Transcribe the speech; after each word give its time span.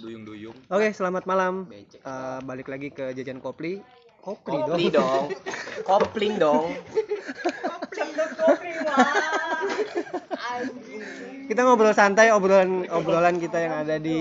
Duyung-duyung. 0.00 0.56
Oke, 0.68 0.88
selamat 0.90 1.24
malam. 1.24 1.68
Eh, 1.70 2.38
balik 2.44 2.68
lagi 2.68 2.90
ke 2.90 3.14
jajan 3.14 3.38
kopli. 3.38 3.80
Kopli 4.24 4.56
Kopling 4.56 4.88
dong. 4.88 5.04
dong. 5.04 5.24
Kopling 5.84 6.34
dong. 6.40 6.64
Kita 11.44 11.60
ngobrol 11.60 11.92
santai 11.92 12.32
obrolan 12.32 12.88
obrolan 12.88 13.36
kita 13.36 13.60
yang 13.60 13.74
ada 13.84 14.00
di 14.00 14.20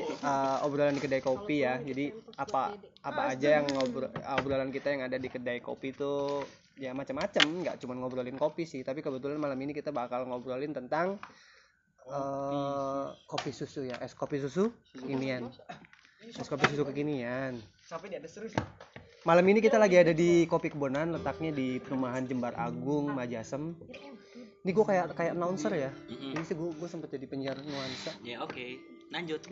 eh, 0.00 0.56
obrolan 0.64 0.96
di 0.96 1.02
kedai 1.04 1.20
kopi 1.20 1.68
ya. 1.68 1.76
Jadi 1.84 2.16
apa 2.40 2.72
apa 3.04 3.22
aja 3.36 3.60
yang 3.60 3.66
ngobrol 3.76 4.08
obrolan 4.40 4.72
kita 4.72 4.88
yang 4.96 5.04
ada 5.04 5.20
di 5.20 5.28
kedai 5.28 5.60
kopi 5.60 5.92
itu 5.92 6.40
ya 6.76 6.92
macam-macam, 6.92 7.44
nggak 7.64 7.76
cuma 7.80 7.96
ngobrolin 7.96 8.36
kopi 8.36 8.68
sih, 8.68 8.84
tapi 8.84 9.00
kebetulan 9.00 9.40
malam 9.40 9.56
ini 9.56 9.72
kita 9.72 9.90
bakal 9.96 10.28
ngobrolin 10.28 10.76
tentang 10.76 11.16
eh, 12.06 13.06
kopi 13.26 13.50
susu 13.50 13.86
ya, 13.86 13.98
es 13.98 14.14
kopi 14.14 14.38
susu 14.38 14.70
kekinian. 14.94 15.50
Es 16.26 16.46
kopi 16.46 16.64
susu 16.70 16.82
kekinian. 16.86 17.58
Sampai 17.82 18.10
di 18.10 18.16
atas 18.18 18.34
terus. 18.34 18.54
Malam 19.26 19.42
ini 19.50 19.58
kita 19.58 19.74
lagi 19.74 19.98
ada 19.98 20.14
di 20.14 20.46
Kopi 20.46 20.70
Kebonan, 20.70 21.10
letaknya 21.10 21.50
di 21.50 21.82
perumahan 21.82 22.30
Jembar 22.30 22.54
Agung, 22.54 23.10
Majasem. 23.10 23.74
Ini 24.62 24.70
gue 24.70 24.86
kayak 24.86 25.18
kayak 25.18 25.34
announcer 25.34 25.74
ya. 25.74 25.90
Ini 26.06 26.46
sih 26.46 26.54
gue 26.54 26.70
gue 26.70 26.86
sempet 26.86 27.10
jadi 27.10 27.26
penyiar 27.26 27.58
nuansa. 27.58 28.14
Ya 28.22 28.38
oke, 28.38 28.78
lanjut. 29.10 29.42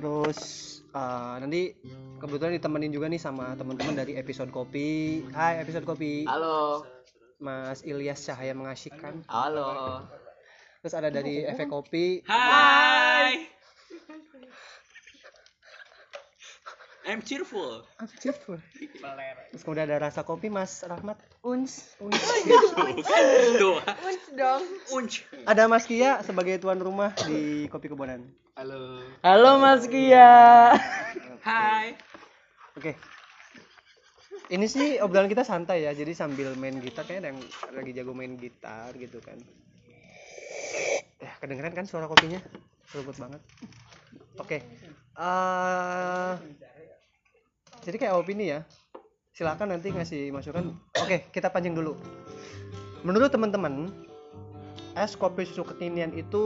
Terus 0.00 0.40
eh, 0.96 1.34
nanti 1.44 1.76
kebetulan 2.16 2.56
ditemenin 2.56 2.88
juga 2.88 3.12
nih 3.12 3.20
sama 3.20 3.52
teman-teman 3.52 3.92
dari 3.92 4.16
episode 4.16 4.48
kopi. 4.48 5.20
Hai 5.36 5.60
episode 5.60 5.84
kopi, 5.84 6.24
Halo. 6.24 6.88
Mas 7.36 7.84
Ilyas 7.84 8.24
Cahaya 8.24 8.56
mengasyikkan. 8.56 9.28
Halo. 9.28 10.23
Terus 10.84 11.00
ada 11.00 11.08
dari 11.08 11.40
efek 11.40 11.72
kopi, 11.72 12.20
Hai. 12.28 13.48
I'm 17.08 17.24
cheerful. 17.24 17.80
Terus 17.96 19.64
kemudian 19.64 19.88
ada 19.88 20.12
rasa 20.12 20.28
kopi 20.28 20.52
Mas 20.52 20.84
Rahmat. 20.84 21.16
Uns. 21.40 21.96
Tuh. 23.64 23.80
Uns 23.80 24.24
dong. 24.36 24.62
Unch. 24.92 25.24
Ada 25.48 25.72
Mas 25.72 25.88
Kia 25.88 26.20
sebagai 26.20 26.60
tuan 26.60 26.76
rumah 26.76 27.16
di 27.24 27.64
Kopi 27.72 27.88
Kebonan. 27.88 28.20
Halo. 28.52 29.00
Halo 29.24 29.56
Mas 29.64 29.88
Kia. 29.88 30.76
Hai. 31.48 31.96
Oke. 32.76 32.92
Ini 34.52 34.68
sih 34.68 35.00
obrolan 35.00 35.32
kita 35.32 35.48
santai 35.48 35.88
ya, 35.88 35.96
jadi 35.96 36.12
sambil 36.12 36.52
main 36.60 36.76
gitar 36.84 37.08
kayaknya 37.08 37.20
ada 37.24 37.28
yang 37.32 37.40
lagi 37.72 37.92
jago 37.96 38.12
main 38.12 38.36
gitar 38.36 38.92
gitu 39.00 39.16
kan. 39.24 39.40
Ya, 41.24 41.32
kedengeran 41.40 41.72
kan 41.72 41.88
suara 41.88 42.04
kopinya? 42.04 42.36
Seruput 42.92 43.16
banget. 43.16 43.40
Oke. 44.36 44.60
eh 45.14 46.34
jadi 47.80 47.96
kayak 47.96 48.14
opini 48.20 48.52
ya. 48.52 48.60
Silakan 49.32 49.72
nanti 49.72 49.88
ngasih 49.88 50.28
masukan. 50.30 50.76
Oke, 51.00 51.32
kita 51.32 51.48
pancing 51.48 51.72
dulu. 51.72 51.96
Menurut 53.02 53.32
teman-teman, 53.32 53.88
es 54.94 55.16
kopi 55.16 55.48
susu 55.48 55.64
kekinian 55.64 56.12
itu 56.12 56.42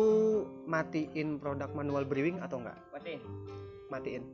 matiin 0.65 1.37
produk 1.43 1.69
manual 1.75 2.06
brewing 2.06 2.39
atau 2.41 2.62
enggak? 2.62 2.79
Matiin. 2.95 3.21
matiin 3.89 4.25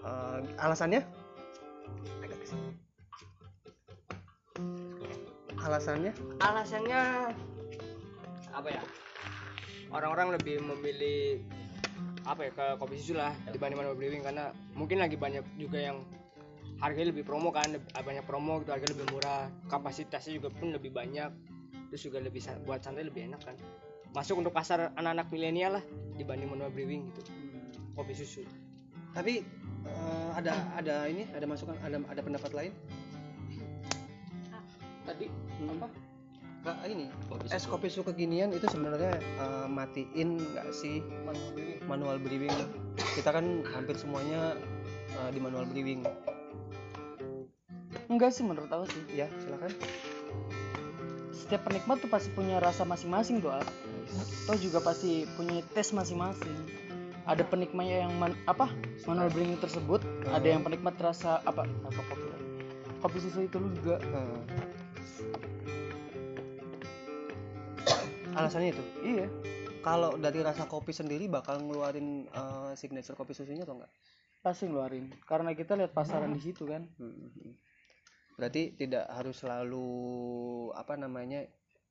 Eh, 0.00 0.38
alasannya 0.56 1.04
Agak 2.24 2.38
ke 2.40 2.46
sini. 2.48 2.72
alasannya 5.60 6.12
Alasannya 6.40 7.00
apa 8.56 8.68
ya? 8.72 8.82
Orang-orang 9.90 10.38
lebih 10.38 10.62
memilih 10.62 11.42
apa 12.22 12.46
ya 12.46 12.50
ke 12.52 12.66
kopi 12.78 12.94
susu 13.00 13.16
lah 13.16 13.32
dibanding 13.50 13.80
manual 13.80 13.96
brewing 13.96 14.22
karena 14.22 14.52
mungkin 14.76 15.00
lagi 15.00 15.16
banyak 15.16 15.42
juga 15.56 15.80
yang 15.80 16.04
harganya 16.78 17.10
lebih 17.12 17.24
promo 17.24 17.50
kan 17.50 17.76
banyak 17.92 18.24
promo 18.24 18.62
gitu 18.62 18.70
harganya 18.70 18.94
lebih 18.96 19.06
murah. 19.12 19.50
Kapasitasnya 19.66 20.38
juga 20.38 20.48
pun 20.54 20.72
lebih 20.72 20.94
banyak. 20.94 21.30
Terus 21.90 22.02
juga 22.06 22.22
lebih 22.22 22.38
buat 22.64 22.80
santai 22.80 23.04
lebih 23.08 23.26
enak 23.26 23.40
kan. 23.42 23.56
Masuk 24.14 24.38
untuk 24.38 24.54
pasar 24.54 24.94
anak-anak 24.94 25.26
milenial 25.30 25.78
lah 25.78 25.84
dibanding 26.14 26.50
manual 26.50 26.70
brewing 26.70 27.10
gitu. 27.10 27.26
Kopi 27.98 28.14
susu. 28.14 28.46
Tapi 29.10 29.42
eh, 29.90 30.28
ada 30.38 30.54
ada 30.78 31.10
ini 31.10 31.26
ada 31.34 31.46
masukan 31.50 31.74
ada 31.82 31.98
ada 32.06 32.20
pendapat 32.22 32.50
lain? 32.54 32.72
Tadi 35.02 35.26
apa 35.66 35.88
Kak, 36.60 36.76
ini 36.84 37.08
Kopi 37.24 37.48
es 37.48 37.64
kopi 37.64 37.88
susu 37.88 38.04
kekinian 38.04 38.52
itu 38.52 38.68
sebenarnya 38.68 39.16
eh, 39.16 39.66
matiin 39.66 40.36
nggak 40.36 40.68
sih 40.70 41.00
manual 41.24 41.48
brewing 41.56 41.80
manual 41.88 42.16
brewing 42.20 42.56
kita 43.16 43.32
kan 43.32 43.64
hampir 43.66 43.96
semuanya 43.96 44.60
eh, 45.16 45.30
di 45.32 45.40
manual 45.40 45.64
brewing 45.64 46.04
Enggak 48.10 48.34
sih 48.34 48.42
menurut 48.42 48.68
aku 48.68 48.90
sih. 48.90 49.02
ya 49.14 49.30
silakan 49.38 49.70
Setiap 51.30 51.62
penikmat 51.64 51.98
tuh 51.98 52.06
pasti 52.06 52.30
punya 52.30 52.58
rasa 52.58 52.82
masing-masing. 52.82 53.42
Al. 53.42 53.62
Atau 54.46 54.54
juga 54.58 54.78
pasti 54.78 55.26
punya 55.34 55.62
tes 55.74 55.90
masing-masing. 55.90 56.54
Ada 57.26 57.42
penikmatnya 57.42 58.06
yang 58.06 58.14
man- 58.18 58.38
apa 58.46 58.70
manual 59.06 59.30
brewing 59.30 59.58
tersebut, 59.58 60.02
ada 60.26 60.42
yang 60.42 60.62
penikmat 60.62 60.94
rasa 60.98 61.38
apa 61.42 61.66
apa 61.66 62.00
kopi 62.06 62.26
kopi 63.00 63.18
susu 63.18 63.46
itu 63.46 63.58
juga 63.78 63.96
Eh. 63.98 64.38
Alasannya 68.40 68.70
itu 68.72 68.84
iya 69.04 69.26
kalau 69.80 70.16
dari 70.16 70.40
rasa 70.40 70.64
kopi 70.64 70.92
sendiri 70.92 71.28
bakal 71.28 71.60
ngeluarin 71.60 72.26
eh, 72.26 72.72
signature 72.76 73.16
kopi 73.16 73.32
susunya 73.32 73.64
atau 73.64 73.76
enggak 73.80 73.92
pasti 74.40 74.64
ngeluarin 74.68 75.12
karena 75.28 75.52
kita 75.52 75.76
lihat 75.76 75.92
pasaran 75.92 76.32
di 76.32 76.40
situ 76.40 76.64
kan 76.64 76.88
Hmm. 76.96 77.54
Berarti 78.40 78.72
tidak 78.72 79.04
harus 79.12 79.36
selalu 79.44 79.84
apa 80.72 80.96
namanya 80.96 81.44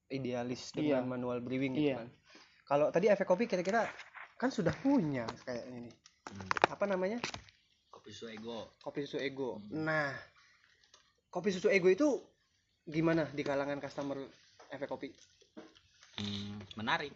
idealis 0.09 0.73
dengan 0.73 1.05
Iya. 1.05 1.11
manual 1.13 1.45
brewing 1.45 1.77
gitu 1.77 1.93
Iya. 1.93 2.01
kan. 2.01 2.09
Kalau 2.65 2.89
tadi 2.89 3.05
efek 3.05 3.29
kopi 3.29 3.45
kira-kira 3.45 3.85
kan 4.33 4.49
sudah 4.49 4.73
punya 4.81 5.29
kayaknya 5.45 5.85
nih. 5.85 5.95
Apa 6.73 6.89
namanya? 6.89 7.21
Kopi 7.93 8.09
susu 8.09 8.33
ego. 8.33 8.73
Kopi 8.81 9.05
susu 9.05 9.21
ego. 9.21 9.61
Nah, 9.69 10.09
kopi 11.29 11.53
susu 11.53 11.69
ego 11.69 11.85
itu 11.85 12.17
gimana 12.81 13.29
di 13.29 13.45
kalangan 13.45 13.77
customer 13.77 14.17
efek 14.73 14.89
kopi? 14.89 15.13
Hmm, 16.19 16.59
menarik. 16.75 17.15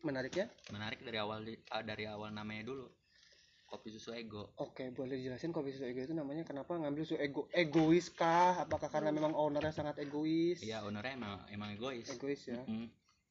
Menariknya? 0.00 0.48
Menarik 0.72 1.04
dari 1.04 1.18
awal 1.20 1.44
ah, 1.68 1.84
dari 1.84 2.08
awal 2.08 2.32
namanya 2.32 2.72
dulu. 2.72 2.88
Kopi 3.68 3.92
susu 3.92 4.10
ego. 4.16 4.50
Oke, 4.58 4.90
boleh 4.90 5.20
dijelasin 5.20 5.52
kopi 5.52 5.70
susu 5.70 5.86
ego 5.86 6.02
itu 6.02 6.16
namanya 6.16 6.42
kenapa 6.42 6.74
ngambil 6.74 7.04
susu 7.06 7.20
ego? 7.20 7.46
Egois 7.52 8.10
kah? 8.10 8.64
Apakah 8.64 8.88
karena 8.90 9.12
memang 9.14 9.36
ownernya 9.36 9.70
sangat 9.70 10.00
egois? 10.00 10.58
Iya, 10.64 10.82
ownernya 10.82 11.14
emang 11.14 11.34
emang 11.52 11.68
egois. 11.76 12.08
Egois 12.08 12.40
ya. 12.48 12.64
Mm. 12.66 12.88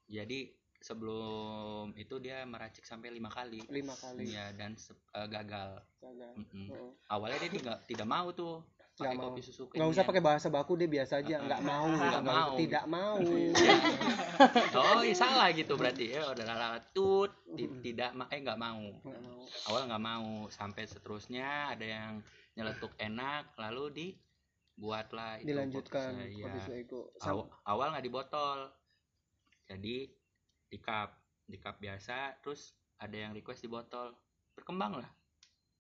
Jadi 0.08 0.40
sebelum 0.80 1.92
itu 2.00 2.16
dia 2.24 2.48
meracik 2.48 2.88
sampai 2.88 3.12
lima 3.12 3.28
kali. 3.28 3.60
Lima 3.68 3.98
kali 3.98 4.32
Iya 4.32 4.56
dan 4.56 4.78
eh, 4.80 5.28
gagal. 5.28 5.82
gagal. 6.00 6.32
Mm-mm. 6.40 6.68
Heeh. 6.72 6.92
Awalnya 7.12 7.38
dia 7.44 7.52
tidak 7.60 7.78
tidak 7.90 8.08
mau 8.08 8.32
tuh 8.32 8.64
pakai 9.00 9.16
mau. 9.16 9.32
kopi 9.32 9.42
susu 9.42 9.64
nggak 9.72 9.90
usah 9.96 10.04
pakai 10.04 10.22
bahasa 10.22 10.48
baku 10.52 10.76
deh 10.76 10.92
biasa 10.92 11.24
aja. 11.24 11.36
Nggak 11.40 11.62
mau 11.64 11.88
Nggak 11.88 12.26
mau. 12.28 12.54
tidak 12.60 12.86
mau. 12.86 13.16
Oh 14.80 15.04
iya, 15.04 15.16
salah 15.16 15.52
gitu 15.52 15.76
berarti 15.76 16.16
ya. 16.16 16.32
Udah 16.32 16.46
lala 16.48 16.80
tut. 16.92 17.32
Tidak 17.56 18.10
eh 18.16 18.40
nggak 18.44 18.60
mau. 18.60 18.84
Awal 19.72 19.88
nggak 19.88 20.04
mau. 20.04 20.48
Sampai 20.52 20.84
seterusnya 20.88 21.72
ada 21.72 21.84
yang 21.88 22.24
nyeletuk 22.56 22.92
enak 23.00 23.56
lalu 23.56 23.84
dibuatlah 23.96 25.40
itu 25.40 25.48
dilanjutkan 25.56 26.28
kopi 26.28 26.60
susu, 26.60 26.72
ego 26.76 27.02
Aw- 27.24 27.48
awal 27.72 27.96
nggak 27.96 28.04
di 28.04 28.12
botol 28.12 28.58
jadi 29.64 29.98
di 30.68 30.78
cup. 30.84 31.16
Di 31.50 31.58
cup 31.58 31.80
biasa 31.80 32.44
terus 32.44 32.76
ada 33.00 33.16
yang 33.16 33.32
request 33.32 33.64
di 33.64 33.70
botol 33.72 34.12
berkembang 34.54 35.00
lah 35.00 35.10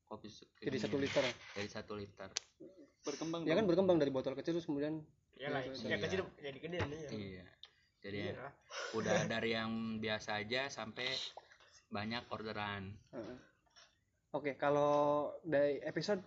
kopi 0.07 0.31
susu 0.31 0.48
jadi 0.57 0.77
satu 0.80 0.98
liter. 0.98 1.24
Jadi 1.56 1.68
satu 1.69 1.94
liter 2.00 2.30
berkembang 3.10 3.42
ya 3.44 3.54
kan 3.54 3.66
berkembang 3.66 3.98
dari 3.98 4.10
botol 4.10 4.34
kecil 4.34 4.56
terus 4.56 4.66
kemudian 4.66 5.02
ya 5.36 5.50
lah 5.50 5.62
Iya. 5.62 5.88
yang 5.88 6.02
kecil 6.02 6.20
jadi 6.38 6.58
gede 6.58 6.78
nih 6.82 7.00
iya. 7.12 7.46
Jadi 8.00 8.32
Iya. 8.32 8.48
udah 8.96 9.28
dari 9.28 9.52
yang 9.52 9.72
biasa 10.00 10.40
aja 10.40 10.72
sampai 10.72 11.12
banyak 11.90 12.24
orderan. 12.30 12.96
Heeh. 13.12 13.38
oke 14.32 14.52
kalau 14.56 14.94
dari 15.42 15.82
episode 15.82 16.24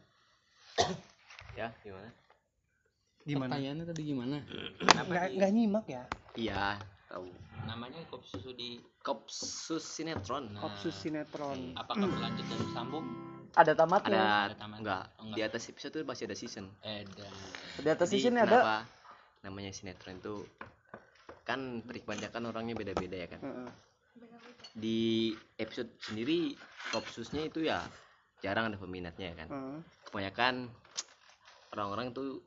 ya 1.59 1.73
gimana? 1.81 2.11
Gimana? 3.23 3.51
Pertanyaannya 3.55 3.85
tadi 3.87 4.03
gimana? 4.05 4.37
Kenapa 4.91 5.09
nggak 5.09 5.27
nggak 5.39 5.51
nyimak 5.51 5.85
ya? 5.89 6.05
Iya, 6.35 6.77
tahu. 7.09 7.29
namanya 7.65 8.05
kopi 8.11 8.27
susu 8.27 8.53
di 8.53 8.81
Kopsus 9.01 9.83
sinetron. 9.83 10.53
nah, 10.53 10.63
kopsus 10.63 10.95
sinetron 10.95 11.73
apakah 11.75 12.05
berlanjut 12.05 12.47
dan 12.47 12.59
bersambung 12.63 13.07
ada 13.53 13.73
tamatnya 13.73 14.09
Ada 14.11 14.25
Ada 14.49 14.57
taman. 14.57 14.77
enggak? 14.81 15.05
Oh, 15.15 15.23
enggak. 15.25 15.37
Di 15.37 15.43
atas 15.43 15.63
episode 15.69 15.93
itu 15.95 16.05
masih 16.05 16.25
ada 16.27 16.37
season. 16.37 16.67
eh 16.81 17.05
dan 17.13 17.33
di 17.79 17.89
atas 17.89 18.09
Jadi 18.09 18.17
season 18.19 18.37
ada 18.37 18.85
namanya 19.43 19.71
sinetron 19.71 20.17
itu 20.17 20.47
kan 21.43 21.83
penikmatnya 21.83 22.31
kan 22.31 22.43
orangnya 22.43 22.73
beda-beda 22.73 23.17
ya 23.17 23.29
kan. 23.29 23.41
Heeh. 23.41 23.71
di 24.73 25.33
episode 25.59 25.93
sendiri 26.01 26.57
kopsusnya 26.89 27.45
itu 27.45 27.61
ya 27.61 27.85
jarang 28.41 28.73
ada 28.73 28.81
peminatnya 28.81 29.35
kan 29.35 29.49
Heeh. 29.49 29.79
kebanyakan 30.09 30.73
orang-orang 31.71 32.13
tuh 32.13 32.41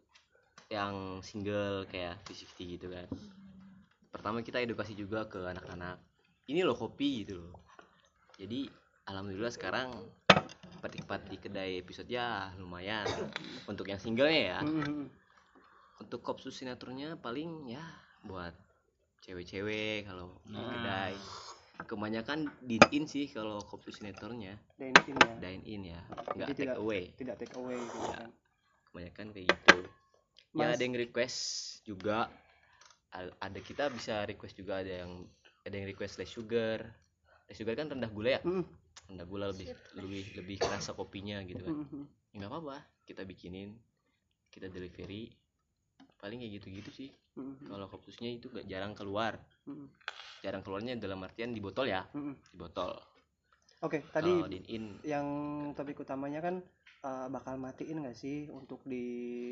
yang 0.68 1.22
single 1.22 1.86
kayak 1.86 2.18
50 2.26 2.74
gitu 2.74 2.88
kan 2.90 3.06
pertama 4.10 4.42
kita 4.42 4.58
edukasi 4.58 4.98
juga 4.98 5.30
ke 5.30 5.38
anak-anak 5.38 6.02
ini 6.48 6.66
loh 6.66 6.74
kopi 6.74 7.22
gitu 7.22 7.46
loh 7.46 7.54
jadi 8.38 8.70
alhamdulillah 9.06 9.54
sekarang 9.54 9.94
petik-petik 10.86 11.28
di 11.28 11.38
kedai 11.42 11.72
episode 11.82 12.06
ya 12.06 12.54
lumayan. 12.56 13.10
Untuk 13.66 13.90
yang 13.90 13.98
singlenya 13.98 14.42
ya. 14.54 14.60
Mm-mm. 14.62 15.10
untuk 15.96 16.20
kopsus 16.20 16.52
sinetronnya 16.54 17.16
paling 17.16 17.72
ya 17.72 17.80
buat 18.22 18.52
cewek-cewek 19.22 20.04
kalau 20.04 20.38
di 20.44 20.54
Nah. 20.54 20.68
kedai. 20.70 21.16
Kebanyakan 21.82 22.40
dine 22.62 22.88
in 22.92 23.04
sih 23.04 23.28
kalau 23.28 23.60
kopsus 23.60 24.00
sinetronnya 24.00 24.60
Dine 24.76 24.92
in 25.08 25.16
ya? 25.16 25.34
Dine 25.40 25.64
in 25.64 25.82
ya 25.88 26.00
nggak 26.04 26.36
Jadi 26.38 26.52
take 26.52 26.60
tidak- 26.62 26.78
away. 26.78 27.04
tidak 27.16 27.36
take 27.40 27.56
away 27.56 27.80
gitu 27.80 27.98
Ya. 27.98 28.12
kan? 28.14 28.30
Kebanyakan 28.86 29.26
kayak 29.32 29.48
gitu. 29.52 29.78
Ya 30.52 30.58
Mas- 30.62 30.76
ada 30.76 30.84
yang 30.84 30.96
request 30.96 31.38
juga. 31.84 32.18
Ada 33.16 33.60
kita 33.60 33.88
bisa 33.88 34.24
request 34.24 34.56
juga 34.56 34.84
ada 34.84 34.94
yang 35.04 35.12
ada 35.64 35.74
yang 35.74 35.88
request 35.88 36.20
less 36.20 36.30
sugar. 36.30 36.84
Less 37.48 37.56
sugar 37.56 37.72
kan 37.74 37.88
rendah 37.88 38.12
gula 38.12 38.36
ya? 38.36 38.42
Mm-mm. 38.44 38.68
Rendah 39.06 39.28
gula 39.30 39.46
lebih 39.54 39.70
lebih 39.98 40.24
lebih 40.38 40.58
kerasa 40.62 40.98
kopinya 40.98 41.42
gitu 41.46 41.62
kan. 41.62 41.76
Mm-mm. 41.86 42.04
ya 42.34 42.36
nggak 42.42 42.52
apa-apa. 42.52 42.78
Kita 43.06 43.22
bikinin 43.24 43.76
kita 44.50 44.68
delivery. 44.70 45.32
Paling 46.20 46.42
kayak 46.42 46.54
gitu-gitu 46.62 46.92
sih. 46.92 47.10
Mm-mm. 47.36 47.68
kalau 47.68 47.92
kopsusnya 47.92 48.32
itu 48.32 48.48
gak 48.48 48.64
jarang 48.66 48.96
keluar. 48.96 49.36
Mm-mm. 49.68 49.92
jarang 50.40 50.64
keluarnya 50.64 50.96
dalam 50.96 51.20
artian 51.26 51.52
di 51.52 51.60
botol 51.60 51.90
ya. 51.90 52.08
Di 52.14 52.58
botol. 52.58 52.96
Oke 53.84 54.02
tadi 54.10 54.32
kalau 54.32 54.48
din 54.50 54.66
in 54.72 54.86
yang 55.04 55.28
topik 55.76 56.00
utamanya 56.00 56.40
kan 56.42 56.64
uh, 57.04 57.28
bakal 57.30 57.60
matiin 57.60 58.02
nggak 58.02 58.18
sih 58.18 58.48
untuk 58.50 58.82
di 58.88 59.06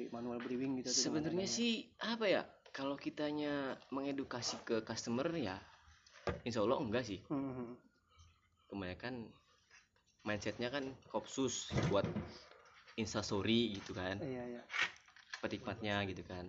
manual 0.09 0.39
brewing 0.39 0.79
gitu 0.81 0.89
sebenarnya 0.89 1.45
sih 1.45 1.91
apa 2.01 2.25
ya 2.25 2.41
kalau 2.73 2.97
kitanya 2.97 3.77
mengedukasi 3.93 4.57
ke 4.65 4.81
customer 4.81 5.27
ya 5.37 5.59
insya 6.47 6.63
Allah 6.63 6.79
enggak 6.79 7.03
sih. 7.05 7.19
Kebanyakan 8.71 9.29
mindsetnya 10.23 10.71
kan 10.71 10.83
kopsus 11.11 11.67
buat 11.91 12.07
instastory 12.95 13.75
gitu 13.79 13.91
kan. 13.95 14.19
Iya 14.23 14.43
iya. 14.57 14.63
Petikmatnya 15.43 16.07
gitu 16.07 16.23
kan. 16.23 16.47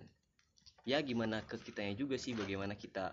Ya 0.87 1.03
gimana 1.03 1.43
ke 1.43 1.59
kitanya 1.59 1.93
juga 1.97 2.15
sih 2.15 2.31
bagaimana 2.31 2.77
kita 2.79 3.11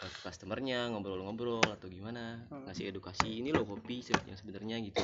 ke 0.00 0.06
customernya 0.24 0.88
ngobrol-ngobrol 0.94 1.60
atau 1.74 1.90
gimana. 1.90 2.46
Hmm. 2.48 2.64
ngasih 2.70 2.94
edukasi 2.94 3.42
ini 3.42 3.50
loh 3.50 3.66
kopi 3.66 4.00
yang 4.30 4.38
sebenarnya 4.38 4.78
gitu. 4.86 5.02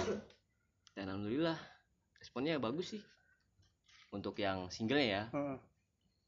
Dan 0.94 1.10
alhamdulillah 1.10 1.58
responnya 2.22 2.62
bagus 2.62 2.94
sih. 2.96 3.02
Untuk 4.14 4.38
yang 4.38 4.70
single 4.70 5.02
ya. 5.02 5.28
Heeh. 5.34 5.58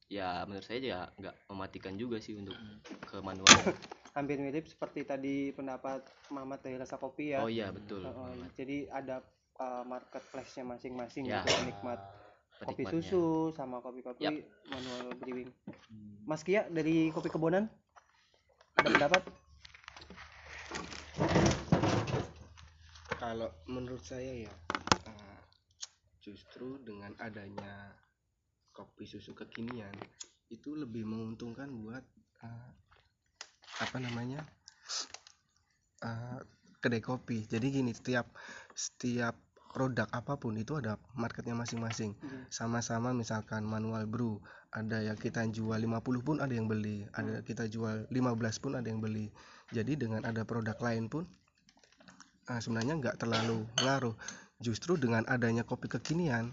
ya 0.08 0.40
menurut 0.48 0.64
saya 0.64 0.80
ya 0.80 1.00
nggak 1.20 1.52
mematikan 1.52 1.92
juga 2.00 2.16
sih 2.16 2.32
untuk 2.32 2.56
ke 3.04 3.20
manual 3.20 3.44
hampir 4.18 4.42
mirip 4.42 4.66
seperti 4.66 5.06
tadi 5.06 5.54
pendapat 5.54 6.02
Mamat 6.34 6.66
dari 6.66 6.74
rasa 6.74 6.98
kopi 6.98 7.38
ya 7.38 7.38
oh 7.38 7.46
iya 7.46 7.70
betul 7.70 8.02
Muhammad. 8.02 8.50
jadi 8.58 8.90
ada 8.90 9.22
uh, 9.62 9.86
marketplace-nya 9.86 10.66
masing-masing 10.66 11.30
Ya. 11.30 11.46
gitu 11.46 11.54
penikmat 11.62 12.02
kopi 12.58 12.82
susu 12.90 13.54
sama 13.54 13.78
kopi-kopi 13.78 14.26
Yap. 14.26 14.34
manual 14.66 15.14
brewing 15.22 15.50
Mas 16.26 16.42
Kia 16.42 16.66
dari 16.66 17.14
kopi 17.14 17.30
kebonan 17.30 17.70
ada 18.74 18.88
pendapat 18.90 19.22
kalau 23.14 23.50
menurut 23.66 24.02
saya 24.02 24.46
ya 24.46 24.52
eh, 25.06 25.38
justru 26.18 26.82
dengan 26.82 27.14
adanya 27.18 27.94
kopi 28.70 29.06
susu 29.06 29.34
kekinian 29.34 29.94
itu 30.50 30.74
lebih 30.74 31.06
menguntungkan 31.06 31.70
buat 31.70 32.02
eh, 32.42 32.70
apa 33.80 33.96
namanya 34.00 34.42
eh, 36.02 36.40
kedai 36.78 37.02
kopi. 37.02 37.44
Jadi 37.46 37.66
gini 37.74 37.92
setiap 37.92 38.30
setiap 38.72 39.34
produk 39.68 40.08
apa 40.10 40.40
pun 40.40 40.56
itu 40.56 40.74
ada 40.80 40.96
marketnya 41.14 41.54
masing-masing. 41.54 42.16
Sama-sama 42.48 43.12
misalkan 43.12 43.62
manual 43.62 44.08
brew 44.08 44.40
ada 44.72 45.00
yang 45.04 45.16
kita 45.16 45.44
jual 45.48 45.76
50 45.76 46.26
pun 46.26 46.36
ada 46.44 46.52
yang 46.52 46.68
beli 46.68 47.08
ada 47.16 47.40
kita 47.40 47.68
jual 47.68 48.08
15 48.08 48.62
pun 48.62 48.72
ada 48.74 48.86
yang 48.88 48.98
beli. 48.98 49.28
Jadi 49.70 50.00
dengan 50.00 50.24
ada 50.24 50.42
produk 50.48 50.76
lain 50.80 51.12
pun 51.12 51.28
eh, 52.48 52.60
sebenarnya 52.60 52.98
nggak 52.98 53.16
terlalu 53.20 53.68
ngaruh. 53.84 54.16
Justru 54.58 54.98
dengan 54.98 55.22
adanya 55.30 55.62
kopi 55.62 55.86
kekinian 55.86 56.50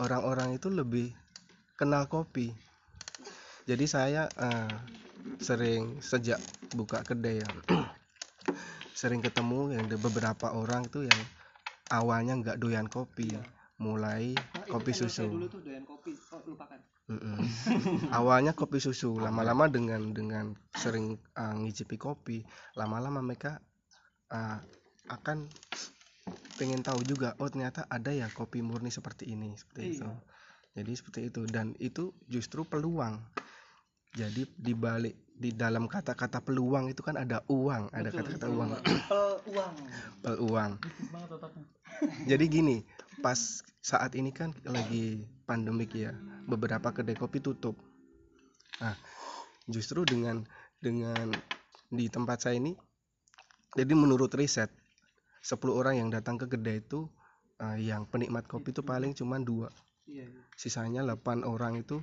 orang-orang 0.00 0.56
itu 0.56 0.72
lebih 0.72 1.12
kenal 1.76 2.08
kopi. 2.08 2.54
Jadi 3.68 3.84
saya 3.84 4.30
eh, 4.40 4.72
sering 5.42 5.98
sejak 6.02 6.38
buka 6.74 7.02
kedai 7.02 7.42
ya. 7.42 7.50
Sering 8.92 9.24
ketemu 9.24 9.72
yang 9.74 9.88
ada 9.88 9.98
beberapa 9.98 10.52
orang 10.52 10.86
itu 10.86 11.08
yang 11.08 11.20
awalnya 11.90 12.38
nggak 12.38 12.58
doyan 12.60 12.86
kopi. 12.86 13.34
Mulai 13.82 14.36
kopi 14.70 14.92
susu. 14.94 15.26
tuh 15.48 15.58
doyan 15.64 15.82
kopi. 15.82 16.14
Oh 16.30 16.40
lupakan. 16.46 16.78
Awalnya 18.18 18.54
kopi 18.54 18.78
susu. 18.78 19.18
Lama-lama 19.18 19.66
dengan 19.66 20.14
dengan 20.14 20.54
sering 20.70 21.18
uh, 21.34 21.54
ngicipi 21.58 21.98
kopi 21.98 22.46
lama-lama 22.78 23.20
mereka 23.20 23.58
uh, 24.30 24.58
akan 25.10 25.50
pengen 26.54 26.80
tahu 26.86 27.02
juga 27.02 27.34
oh 27.42 27.50
ternyata 27.50 27.90
ada 27.90 28.14
ya 28.14 28.30
kopi 28.30 28.62
murni 28.62 28.94
seperti 28.94 29.34
ini 29.34 29.58
seperti 29.58 29.98
itu. 29.98 30.06
Jadi 30.72 30.92
seperti 30.94 31.20
itu. 31.28 31.42
Dan 31.50 31.74
itu 31.82 32.14
justru 32.30 32.64
peluang 32.64 33.18
jadi 34.12 34.44
di 34.44 34.72
balik 34.76 35.16
di 35.32 35.50
dalam 35.50 35.88
kata-kata 35.90 36.44
peluang 36.44 36.92
itu 36.92 37.00
kan 37.02 37.18
ada 37.18 37.42
uang 37.48 37.90
ada 37.90 38.12
kata-kata 38.12 38.46
uang 38.46 38.70
uang. 39.50 39.74
Peluang. 40.22 40.72
Jadi 42.30 42.44
gini 42.46 42.76
pas 43.20 43.62
saat 43.82 44.14
ini 44.14 44.30
kan 44.30 44.54
lagi 44.62 45.26
pandemik 45.44 45.92
ya 45.94 46.14
beberapa 46.46 46.94
kedai 46.94 47.18
kopi 47.18 47.42
tutup. 47.42 47.74
Nah 48.78 48.94
justru 49.66 50.06
dengan 50.06 50.46
dengan 50.78 51.30
di 51.92 52.06
tempat 52.08 52.48
saya 52.48 52.58
ini 52.58 52.74
jadi 53.72 53.92
menurut 53.94 54.32
riset 54.34 54.68
10 55.42 55.58
orang 55.72 55.98
yang 55.98 56.08
datang 56.12 56.38
ke 56.38 56.46
kedai 56.46 56.82
itu 56.82 57.08
eh, 57.58 57.78
yang 57.82 58.06
penikmat 58.06 58.46
kopi 58.46 58.70
itu 58.74 58.82
paling 58.86 59.14
cuma 59.16 59.42
dua. 59.42 59.70
Iya 60.06 60.30
sisanya 60.56 61.02
8 61.02 61.42
orang 61.42 61.80
itu 61.80 62.02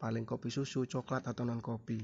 paling 0.00 0.24
kopi 0.24 0.48
susu 0.48 0.88
coklat 0.88 1.28
atau 1.28 1.44
non 1.44 1.60
kopi 1.60 2.00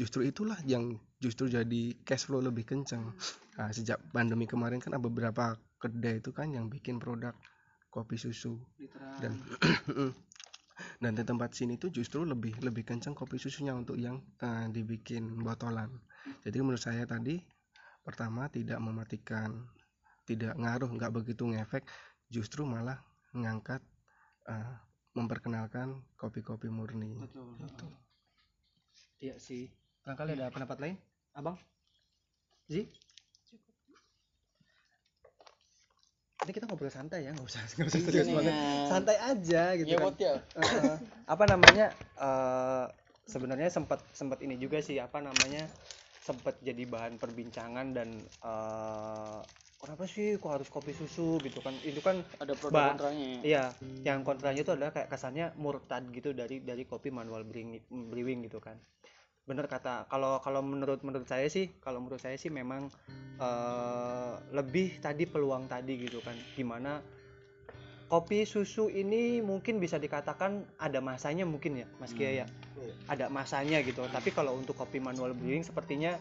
justru 0.00 0.24
itulah 0.24 0.56
yang 0.64 0.96
justru 1.20 1.50
jadi 1.50 1.92
cash 2.08 2.24
flow 2.24 2.40
lebih 2.40 2.64
kenceng. 2.64 3.12
Nah, 3.60 3.68
sejak 3.68 4.00
pandemi 4.16 4.48
kemarin 4.48 4.80
kan 4.80 4.96
ada 4.96 5.02
beberapa 5.02 5.60
kedai 5.76 6.24
itu 6.24 6.32
kan 6.32 6.48
yang 6.48 6.72
bikin 6.72 6.96
produk 6.96 7.36
kopi 7.92 8.16
susu. 8.16 8.56
Dan 9.20 9.36
dan 11.02 11.12
di 11.12 11.20
tempat 11.20 11.52
sini 11.52 11.76
tuh 11.76 11.92
justru 11.92 12.24
lebih 12.24 12.56
lebih 12.64 12.88
kenceng 12.88 13.12
kopi 13.12 13.36
susunya 13.36 13.76
untuk 13.76 14.00
yang 14.00 14.24
eh, 14.40 14.72
dibikin 14.72 15.36
botolan. 15.44 15.92
Jadi 16.40 16.56
menurut 16.64 16.80
saya 16.80 17.04
tadi 17.04 17.36
pertama 18.00 18.48
tidak 18.48 18.80
mematikan 18.80 19.68
tidak 20.24 20.56
ngaruh 20.56 20.88
nggak 20.88 21.12
begitu 21.12 21.44
ngefek 21.44 21.84
justru 22.32 22.64
malah 22.64 22.96
ngangkat 23.36 23.84
eh, 24.48 24.76
memperkenalkan 25.14 26.06
kopi-kopi 26.14 26.70
murni. 26.70 27.18
Betul 27.18 27.90
iya 29.20 29.36
sih. 29.36 29.68
Barangkali 30.02 30.32
ada 30.34 30.48
pendapat 30.48 30.76
lain? 30.80 30.96
Abang? 31.36 31.56
Zi 32.66 32.88
ini 36.40 36.56
kita 36.56 36.64
ngobrol 36.64 36.88
santai 36.88 37.28
ya 37.28 37.36
nggak 37.36 37.46
usah 37.46 37.60
nggak 37.76 37.88
usah 37.92 38.00
serius 38.00 38.28
banget. 38.32 38.54
Santai 38.88 39.16
aja 39.20 39.62
gitu 39.76 39.92
kan. 39.92 40.14
ya. 40.16 40.34
Eh, 40.56 40.96
apa 41.28 41.44
namanya 41.44 41.86
eh, 42.16 42.84
sebenarnya 43.28 43.68
sempat 43.68 44.00
sempat 44.16 44.40
ini 44.40 44.56
juga 44.56 44.80
sih 44.80 44.96
apa 44.96 45.20
namanya 45.20 45.68
sempat 46.24 46.56
jadi 46.64 46.88
bahan 46.88 47.20
perbincangan 47.20 47.92
dan 47.92 48.08
eh, 48.24 49.38
kenapa 49.80 50.04
sih 50.04 50.36
kok 50.36 50.52
harus 50.52 50.68
kopi 50.68 50.92
susu? 50.92 51.40
Gitu 51.40 51.64
kan. 51.64 51.72
Itu 51.80 52.04
kan 52.04 52.20
ada 52.38 52.52
produk 52.52 52.94
kontranya. 52.94 53.24
ya. 53.24 53.40
Iya, 53.40 53.64
yang 54.04 54.20
kontranya 54.20 54.60
itu 54.60 54.72
adalah 54.76 54.92
kayak 54.92 55.08
kesannya 55.08 55.56
murtad 55.56 56.04
gitu 56.12 56.36
dari 56.36 56.60
dari 56.60 56.84
kopi 56.84 57.08
manual 57.08 57.42
brewing, 57.48 57.80
brewing 57.88 58.44
gitu 58.44 58.60
kan. 58.60 58.76
Bener 59.48 59.64
kata. 59.64 60.06
Kalau 60.12 60.38
kalau 60.44 60.60
menurut 60.60 61.00
menurut 61.00 61.26
saya 61.26 61.48
sih, 61.48 61.72
kalau 61.80 62.04
menurut 62.04 62.20
saya 62.20 62.36
sih 62.36 62.52
memang 62.52 62.92
eh, 63.40 64.34
lebih 64.52 65.00
tadi 65.00 65.24
peluang 65.24 65.66
tadi 65.66 65.96
gitu 65.96 66.20
kan, 66.20 66.36
gimana 66.54 67.00
kopi 68.10 68.42
susu 68.42 68.90
ini 68.90 69.38
mungkin 69.38 69.78
bisa 69.78 69.94
dikatakan 69.96 70.66
ada 70.82 70.98
masanya 70.98 71.46
mungkin 71.46 71.78
ya 71.78 71.86
Mas 72.02 72.10
Kia 72.10 72.42
ya? 72.42 72.46
Ada 73.06 73.30
masanya 73.30 73.78
gitu. 73.86 74.02
Tapi 74.10 74.34
kalau 74.34 74.58
untuk 74.58 74.74
kopi 74.74 74.98
manual 74.98 75.30
brewing 75.30 75.62
sepertinya 75.62 76.18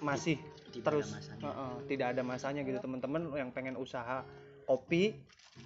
masih 0.00 0.40
Tidak 0.72 0.80
terus 0.80 1.12
ada 1.12 1.16
masanya. 1.20 1.42
Heeh, 1.44 1.72
tidak 1.92 2.06
ada 2.16 2.22
masanya 2.24 2.60
gitu. 2.64 2.78
Teman-teman 2.80 3.22
yang 3.36 3.52
pengen 3.52 3.76
usaha 3.76 4.24
kopi 4.64 5.12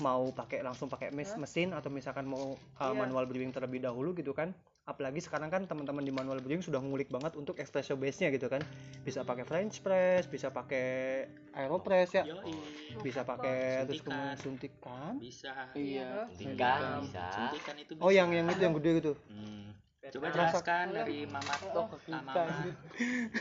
mau 0.02 0.34
pakai 0.34 0.66
langsung 0.66 0.90
pakai 0.90 1.14
mes- 1.14 1.38
mesin 1.38 1.70
atau 1.70 1.86
misalkan 1.86 2.26
mau 2.26 2.58
uh, 2.58 2.94
manual 2.98 3.30
brewing 3.30 3.54
terlebih 3.54 3.78
dahulu 3.78 4.10
gitu 4.18 4.34
kan 4.34 4.50
apalagi 4.84 5.16
sekarang 5.24 5.48
kan 5.48 5.64
teman-teman 5.64 6.04
di 6.04 6.12
manual 6.12 6.44
brewing 6.44 6.60
sudah 6.60 6.76
ngulik 6.76 7.08
banget 7.08 7.32
untuk 7.40 7.56
espresso 7.56 7.96
base 7.96 8.20
nya 8.20 8.28
gitu 8.28 8.52
kan. 8.52 8.60
Bisa 9.00 9.24
pakai 9.24 9.44
french 9.48 9.80
press 9.80 10.28
bisa 10.28 10.52
pakai 10.52 11.24
aeropress 11.56 12.12
ya. 12.12 12.24
Yoi. 12.28 12.52
bisa 13.00 13.24
pakai 13.24 13.88
terus 13.88 14.04
kemudian 14.04 14.36
suntikan. 14.36 15.16
Bisa. 15.16 15.72
Iya. 15.72 16.28
Suntikan 16.36 17.00
bisa. 17.08 17.26
suntikan 17.32 17.74
itu 17.80 17.92
oh 17.96 18.12
yang 18.12 18.28
yang 18.30 18.46
itu 18.52 18.60
yang 18.60 18.76
gede 18.76 18.90
gitu? 19.00 19.12
Hmm. 19.32 19.72
coba 20.04 20.28
jelaskan 20.36 20.92
dari 20.92 21.24
mama 21.24 21.54
Oh, 21.72 21.88
ke 21.88 22.12
mama. 22.12 22.44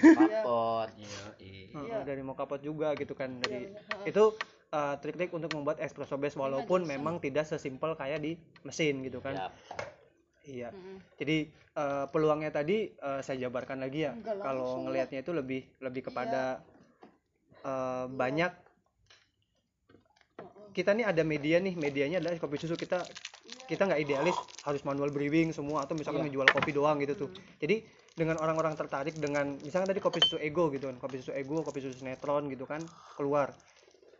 Yoi. 0.07 1.51
Heeh, 1.75 2.01
dari 2.07 2.23
mokapot 2.23 2.63
juga 2.63 2.95
gitu 2.95 3.11
kan. 3.19 3.35
Dari 3.43 3.67
itu 4.07 4.23
uh, 4.73 4.95
trik-trik 4.97 5.35
untuk 5.35 5.51
membuat 5.53 5.83
espresso 5.83 6.15
base 6.15 6.39
walaupun 6.39 6.87
memang 6.87 7.19
tidak 7.19 7.45
sesimpel 7.45 7.99
kayak 7.99 8.23
di 8.23 8.39
mesin 8.63 9.03
gitu 9.03 9.19
kan. 9.19 9.51
Iya. 10.43 10.69
Jadi 11.19 11.49
uh, 11.75 12.05
peluangnya 12.11 12.51
tadi 12.53 12.91
uh, 12.99 13.19
saya 13.19 13.47
jabarkan 13.47 13.81
lagi 13.81 14.07
ya. 14.07 14.13
Kalau 14.21 14.83
ngelihatnya 14.87 15.23
itu 15.23 15.31
lebih 15.31 15.61
lebih 15.79 16.11
kepada 16.11 16.63
uh, 17.63 18.05
banyak. 18.11 18.51
Kita 20.73 20.91
nih 20.97 21.05
ada 21.05 21.21
media 21.21 21.61
nih 21.61 21.77
medianya 21.77 22.17
adalah 22.17 22.37
kopi 22.41 22.57
susu. 22.57 22.73
Kita 22.75 23.03
kita 23.67 23.87
nggak 23.87 24.01
idealis 24.03 24.37
harus 24.67 24.81
manual 24.83 25.09
brewing 25.13 25.55
semua 25.55 25.87
atau 25.87 25.95
misalkan 25.95 26.27
menjual 26.27 26.47
kopi 26.51 26.71
doang 26.75 26.99
gitu 26.99 27.27
tuh. 27.27 27.29
Jadi 27.59 27.83
dengan 28.13 28.37
orang-orang 28.37 28.77
tertarik 28.77 29.17
dengan 29.17 29.57
misalnya 29.65 29.89
tadi 29.89 30.01
kopi 30.03 30.21
susu 30.21 30.37
ego 30.37 30.69
gitu 30.69 30.85
kan 30.85 31.01
kopi 31.01 31.17
susu 31.17 31.33
ego 31.33 31.65
kopi 31.65 31.81
susu 31.81 32.05
netron 32.05 32.45
gitu 32.51 32.69
kan 32.69 32.81
keluar. 33.17 33.53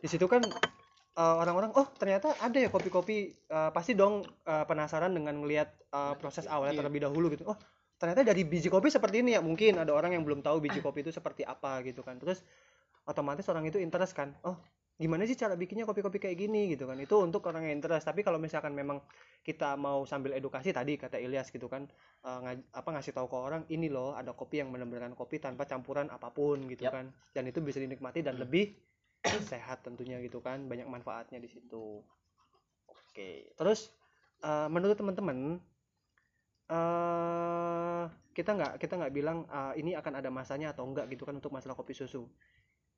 Di 0.02 0.08
situ 0.10 0.26
kan 0.26 0.42
uh, 1.14 1.36
orang-orang 1.40 1.70
oh 1.74 1.86
ternyata 1.94 2.34
ada 2.42 2.58
ya 2.58 2.68
kopi-kopi. 2.70 3.34
Uh, 3.50 3.70
pasti 3.70 3.94
dong 3.94 4.26
uh, 4.46 4.64
penasaran 4.66 5.14
dengan 5.14 5.38
melihat 5.38 5.70
uh, 5.94 6.14
proses 6.18 6.46
awalnya 6.50 6.82
terlebih 6.82 7.06
dahulu 7.06 7.30
gitu. 7.32 7.46
Oh 7.46 7.58
ternyata 7.94 8.26
dari 8.26 8.42
biji 8.42 8.68
kopi 8.68 8.90
seperti 8.90 9.22
ini 9.22 9.38
ya 9.38 9.40
mungkin 9.40 9.78
ada 9.80 9.94
orang 9.94 10.12
yang 10.12 10.26
belum 10.26 10.42
tahu 10.42 10.60
biji 10.60 10.82
kopi 10.82 11.06
itu 11.06 11.14
seperti 11.14 11.46
apa 11.46 11.80
gitu 11.86 12.02
kan. 12.02 12.18
Terus 12.18 12.42
otomatis 13.06 13.46
orang 13.48 13.64
itu 13.70 13.78
interest 13.78 14.12
kan. 14.12 14.34
Oh 14.44 14.58
gimana 14.94 15.26
sih 15.26 15.34
cara 15.34 15.58
bikinnya 15.58 15.86
kopi-kopi 15.86 16.22
kayak 16.22 16.36
gini? 16.38 16.74
Gitu 16.74 16.86
kan. 16.86 16.98
Itu 16.98 17.22
untuk 17.22 17.46
orang 17.50 17.66
yang 17.66 17.78
interest. 17.78 18.06
Tapi 18.06 18.26
kalau 18.26 18.38
misalkan 18.38 18.74
memang 18.74 19.02
kita 19.46 19.78
mau 19.78 20.06
sambil 20.08 20.34
edukasi 20.34 20.72
tadi 20.72 20.96
kata 20.96 21.20
Ilyas 21.20 21.52
gitu 21.52 21.68
kan 21.68 21.84
eh, 22.24 22.38
ngaj- 22.40 22.68
apa 22.72 22.88
ngasih 22.96 23.12
tahu 23.12 23.26
ke 23.28 23.36
orang 23.36 23.62
ini 23.68 23.92
loh 23.92 24.16
ada 24.16 24.32
kopi 24.32 24.64
yang 24.64 24.72
benar-benar 24.72 25.12
kopi 25.12 25.36
tanpa 25.36 25.68
campuran 25.68 26.08
apa 26.08 26.32
pun 26.34 26.64
gitu 26.66 26.88
Yap. 26.88 26.94
kan. 26.96 27.06
Dan 27.30 27.46
itu 27.46 27.62
bisa 27.62 27.78
dinikmati 27.78 28.24
dan 28.24 28.40
lebih 28.40 28.74
sehat 29.24 29.82
tentunya 29.84 30.20
gitu 30.20 30.38
kan 30.44 30.68
banyak 30.68 30.86
manfaatnya 30.88 31.40
di 31.40 31.48
situ. 31.48 32.04
Oke 32.88 33.54
terus 33.56 33.90
eh, 34.44 34.68
menurut 34.68 34.96
teman-teman 34.96 35.58
eh 36.64 38.04
kita 38.34 38.50
nggak 38.56 38.72
kita 38.82 38.94
nggak 38.98 39.14
bilang 39.14 39.46
eh, 39.48 39.72
ini 39.80 39.96
akan 39.96 40.20
ada 40.20 40.30
masanya 40.32 40.72
atau 40.74 40.84
enggak 40.88 41.08
gitu 41.12 41.24
kan 41.24 41.36
untuk 41.36 41.52
masalah 41.52 41.76
kopi 41.76 41.96
susu. 41.96 42.28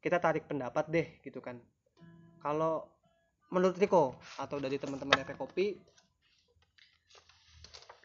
Kita 0.02 0.20
tarik 0.22 0.46
pendapat 0.46 0.84
deh 0.90 1.08
gitu 1.22 1.38
kan. 1.42 1.58
Kalau 2.42 2.86
menurut 3.50 3.78
Riko 3.78 4.18
atau 4.38 4.58
dari 4.58 4.76
teman-teman 4.78 5.22
efek 5.22 5.38
kopi 5.38 5.78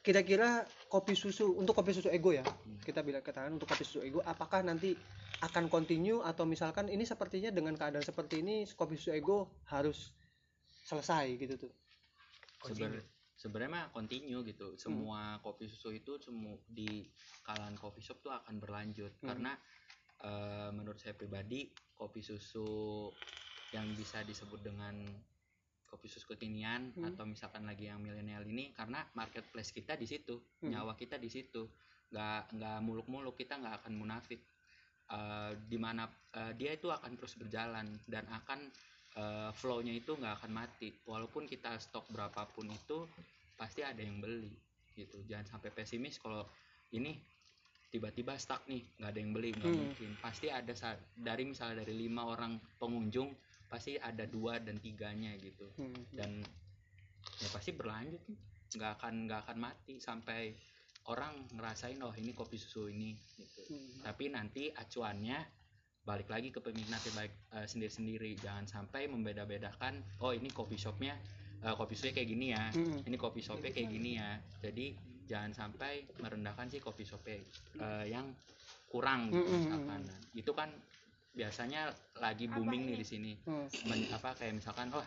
kira-kira 0.01 0.65
kopi 0.89 1.13
susu 1.13 1.53
untuk 1.55 1.77
kopi 1.77 1.93
susu 1.93 2.09
ego 2.09 2.33
ya 2.33 2.41
kita 2.81 3.05
bilang 3.05 3.21
katakan 3.21 3.53
untuk 3.53 3.69
kopi 3.69 3.85
susu 3.85 4.01
ego 4.01 4.19
apakah 4.25 4.65
nanti 4.65 4.97
akan 5.41 5.69
continue 5.69 6.21
atau 6.21 6.45
misalkan 6.45 6.89
ini 6.89 7.01
sepertinya 7.01 7.49
dengan 7.49 7.73
keadaan 7.73 8.05
seperti 8.05 8.45
ini 8.45 8.65
kopi 8.77 8.93
susu 8.93 9.13
ego 9.13 9.49
harus 9.73 10.13
selesai 10.85 11.25
gitu 11.37 11.55
tuh? 11.57 11.73
Seber- 12.61 13.09
sebenarnya 13.33 13.71
mah 13.73 13.85
continue 13.89 14.45
gitu. 14.45 14.77
Semua 14.77 15.41
kopi 15.41 15.65
susu 15.65 15.89
itu 15.97 16.21
semua 16.21 16.61
di 16.69 17.09
kalangan 17.41 17.73
coffee 17.73 18.05
shop 18.05 18.21
tuh 18.21 18.33
akan 18.33 18.61
berlanjut. 18.61 19.17
Hmm. 19.21 19.27
karena 19.33 19.53
eh, 20.21 20.69
menurut 20.69 21.01
saya 21.01 21.17
pribadi 21.17 21.73
kopi 21.97 22.21
susu 22.21 23.09
yang 23.73 23.97
bisa 23.97 24.21
disebut 24.21 24.61
dengan 24.61 24.93
kopi 25.91 26.07
susu 26.07 26.31
kekinian 26.31 26.95
Hmm. 26.95 27.11
atau 27.11 27.27
misalkan 27.27 27.67
lagi 27.67 27.91
yang 27.91 27.99
milenial 27.99 28.47
ini 28.47 28.71
karena 28.71 29.03
marketplace 29.19 29.75
kita 29.75 29.99
di 29.99 30.07
situ 30.07 30.39
Hmm. 30.63 30.71
nyawa 30.71 30.95
kita 30.95 31.19
di 31.19 31.27
situ 31.27 31.67
nggak 32.15 32.55
nggak 32.55 32.77
muluk-muluk 32.87 33.35
kita 33.35 33.59
nggak 33.59 33.83
akan 33.83 33.93
munafik 33.99 34.39
Eh, 35.11 35.51
di 35.67 35.75
mana 35.75 36.07
eh, 36.31 36.55
dia 36.55 36.71
itu 36.71 36.87
akan 36.87 37.19
terus 37.19 37.35
berjalan 37.35 37.83
dan 38.07 38.23
akan 38.31 38.71
eh, 39.19 39.51
flow-nya 39.51 39.91
itu 39.91 40.15
nggak 40.15 40.39
akan 40.39 40.51
mati 40.55 40.87
walaupun 41.03 41.43
kita 41.51 41.75
stok 41.83 42.07
berapapun 42.15 42.71
itu 42.71 43.03
pasti 43.59 43.83
ada 43.83 43.99
yang 43.99 44.23
beli 44.23 44.47
gitu 44.95 45.19
jangan 45.27 45.51
sampai 45.51 45.75
pesimis 45.75 46.15
kalau 46.15 46.47
ini 46.95 47.19
tiba-tiba 47.91 48.39
stuck 48.39 48.63
nih 48.71 48.87
nggak 49.03 49.09
ada 49.11 49.19
yang 49.19 49.31
beli 49.35 49.51
nggak 49.51 49.67
Hmm. 49.67 49.83
mungkin 49.83 50.09
pasti 50.23 50.47
ada 50.47 50.71
dari 51.11 51.43
misalnya 51.43 51.83
dari 51.83 51.91
lima 51.91 52.31
orang 52.31 52.55
pengunjung 52.79 53.35
pasti 53.71 53.95
ada 53.95 54.27
dua 54.27 54.59
dan 54.59 54.75
tiganya 54.83 55.31
gitu. 55.39 55.71
Hmm. 55.79 55.95
dan 56.11 56.43
ya 57.39 57.47
pasti 57.55 57.71
berlanjut 57.71 58.19
nggak 58.75 58.91
akan 58.99 59.13
nggak 59.31 59.39
akan 59.47 59.57
mati 59.57 59.95
sampai 60.03 60.51
orang 61.07 61.47
ngerasain 61.55 61.97
oh 62.03 62.11
ini 62.13 62.35
kopi 62.35 62.59
susu 62.59 62.91
ini 62.91 63.15
gitu. 63.39 63.71
Hmm. 63.71 64.03
tapi 64.03 64.27
nanti 64.27 64.67
acuannya 64.75 65.39
balik 66.01 66.33
lagi 66.33 66.49
ke 66.49 66.57
peminatnya 66.59 67.13
baik 67.13 67.33
eh, 67.53 67.67
sendiri-sendiri. 67.69 68.33
Jangan 68.41 68.65
sampai 68.65 69.05
membeda-bedakan 69.05 70.01
oh 70.25 70.33
ini 70.33 70.49
kopi 70.49 70.75
shopnya 70.75 71.13
eh, 71.61 71.75
kopi 71.77 71.93
susunya 71.93 72.13
kayak 72.17 72.29
gini 72.29 72.45
ya 72.51 72.63
Hmm. 72.73 73.05
ini 73.05 73.17
kopi 73.21 73.39
shopnya 73.39 73.69
kayak 73.69 73.89
gini 73.89 74.17
ya. 74.17 74.41
Jadi 74.65 74.97
jangan 75.29 75.53
sampai 75.53 76.09
merendahkan 76.19 76.67
sih 76.73 76.81
kopi 76.81 77.05
shopnya 77.05 77.37
eh, 77.77 78.05
yang 78.09 78.33
kurang 78.91 79.31
gitu 79.31 79.47
Hmm, 79.47 79.87
hmm, 79.87 80.35
itu 80.35 80.51
kan 80.51 80.69
biasanya 81.31 81.87
lagi 82.19 82.45
booming 82.45 82.91
nih 82.91 82.97
di 82.99 83.07
sini 83.07 83.31
Hmm. 83.47 83.67
Men- 83.87 84.07
apa 84.11 84.35
kayak 84.35 84.53
misalkan 84.53 84.91
oh 84.91 85.05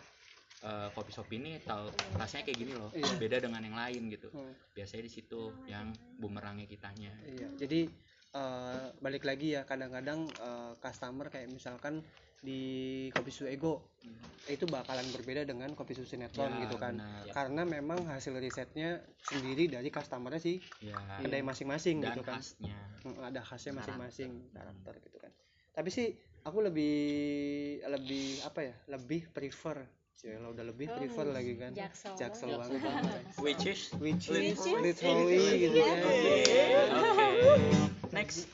eh, 0.61 0.89
kopi 0.91 1.11
shop 1.13 1.29
ini 1.29 1.61
tahu 1.61 1.85
rasanya 2.17 2.43
kayak 2.49 2.57
gini 2.57 2.73
loh 2.73 2.89
Iya. 2.89 3.13
beda 3.19 3.37
dengan 3.39 3.61
yang 3.61 3.77
lain 3.77 4.09
gitu 4.09 4.33
Hmm. 4.33 4.53
biasanya 4.73 5.03
di 5.05 5.11
situ 5.13 5.41
yang 5.65 5.93
bumerangnya 6.17 6.65
kitanya 6.65 7.13
Iya, 7.21 7.47
jadi 7.55 7.85
eh, 8.33 8.87
balik 8.97 9.23
lagi 9.23 9.53
ya 9.53 9.61
kadang-kadang 9.63 10.25
eh, 10.27 10.73
customer 10.79 11.29
kayak 11.29 11.47
misalkan 11.47 12.01
di 12.41 12.61
kopi 13.09 13.29
susu 13.29 13.45
ego 13.47 13.93
itu 14.45 14.65
bakalan 14.65 15.05
berbeda 15.09 15.41
dengan 15.43 15.73
kopi 15.73 15.93
susu 15.93 16.13
sinetron 16.13 16.53
Ya, 16.53 16.61
gitu 16.61 16.77
kan. 16.77 17.01
benar. 17.01 17.25
Karena 17.33 17.61
memang 17.65 18.05
hasil 18.05 18.37
risetnya 18.37 19.01
sendiri 19.19 19.65
dari 19.65 19.89
customernya 19.89 20.37
sih 20.37 20.61
ya 20.79 20.97
kedai 21.17 21.41
masing-masing 21.41 22.01
gitu 22.01 22.21
kan. 22.21 22.37
khasnya 22.37 22.77
Mm, 23.01 23.21
ada 23.21 23.41
khasnya 23.41 23.73
Karakter. 23.73 23.97
masing-masing 23.97 24.31
karakter 24.49 24.93
gitu 25.01 25.17
kan. 25.21 25.31
Tapi 25.75 25.89
sih 25.91 26.07
aku 26.47 26.63
lebih 26.63 26.95
lebih 27.83 28.39
apa 28.47 28.59
ya? 28.63 28.73
Lebih 28.87 29.27
prefer. 29.29 29.83
Cila 30.15 30.55
udah 30.55 30.63
lebih 30.63 30.87
prefer 30.87 31.27
lagi 31.27 31.53
kan. 31.59 31.75
Jaksel. 31.75 32.15
Jaksel 32.15 32.55
banget. 32.55 32.79
which 33.43 33.67
is? 33.67 33.91
Which 33.99 34.31
is 34.31 34.55
Which 34.55 34.63
is- 34.63 34.79
literally 34.79 35.67
gitu 35.67 35.79
kan. 35.83 35.97
oke 35.99 36.35
next. 38.15 38.47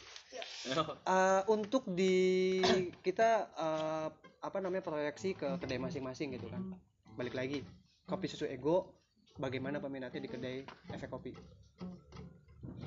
Eh, 0.66 1.42
untuk 1.46 1.86
di 1.86 2.58
kita 3.02 3.30
eh, 3.54 4.08
apa 4.42 4.58
namanya 4.58 4.82
proyeksi 4.82 5.38
ke 5.38 5.62
kedai 5.62 5.78
masing-masing 5.78 6.34
gitu 6.34 6.50
kan. 6.50 6.74
Balik 7.14 7.38
lagi 7.38 7.62
kopi 8.10 8.26
susu 8.26 8.50
ego 8.50 8.90
bagaimana 9.38 9.78
peminatnya 9.78 10.18
di 10.18 10.30
kedai 10.30 10.66
efek 10.90 11.14
kopi? 11.14 11.38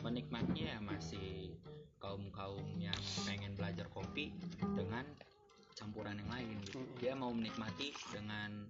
Menikmatnya 0.03 0.77
ya 0.77 0.79
masih 0.83 1.55
kaum 2.05 2.29
kaum 2.29 2.69
yang 2.77 3.01
pengen 3.25 3.57
belajar 3.57 3.89
kopi 3.89 4.29
dengan 4.61 5.09
campuran 5.73 6.21
yang 6.21 6.29
lain 6.29 6.49
gitu. 6.69 6.85
Dia 7.01 7.17
mau 7.17 7.33
menikmati 7.33 7.97
dengan 8.13 8.69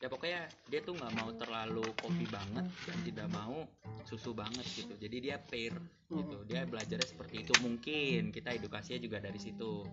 ya 0.00 0.08
pokoknya 0.08 0.48
dia 0.72 0.80
tuh 0.80 0.96
nggak 0.96 1.12
mau 1.20 1.30
terlalu 1.36 1.84
kopi 2.00 2.24
banget 2.28 2.64
dan 2.88 2.98
tidak 3.04 3.28
mau 3.28 3.60
susu 4.08 4.32
banget 4.32 4.64
gitu. 4.72 4.96
Jadi 4.96 5.16
dia 5.20 5.36
pair 5.36 5.76
gitu. 6.08 6.48
Dia 6.48 6.64
belajarnya 6.64 7.04
seperti 7.04 7.44
itu. 7.44 7.52
Mungkin 7.60 8.32
kita 8.32 8.56
edukasinya 8.56 9.00
juga 9.04 9.20
dari 9.20 9.36
situ. 9.36 9.84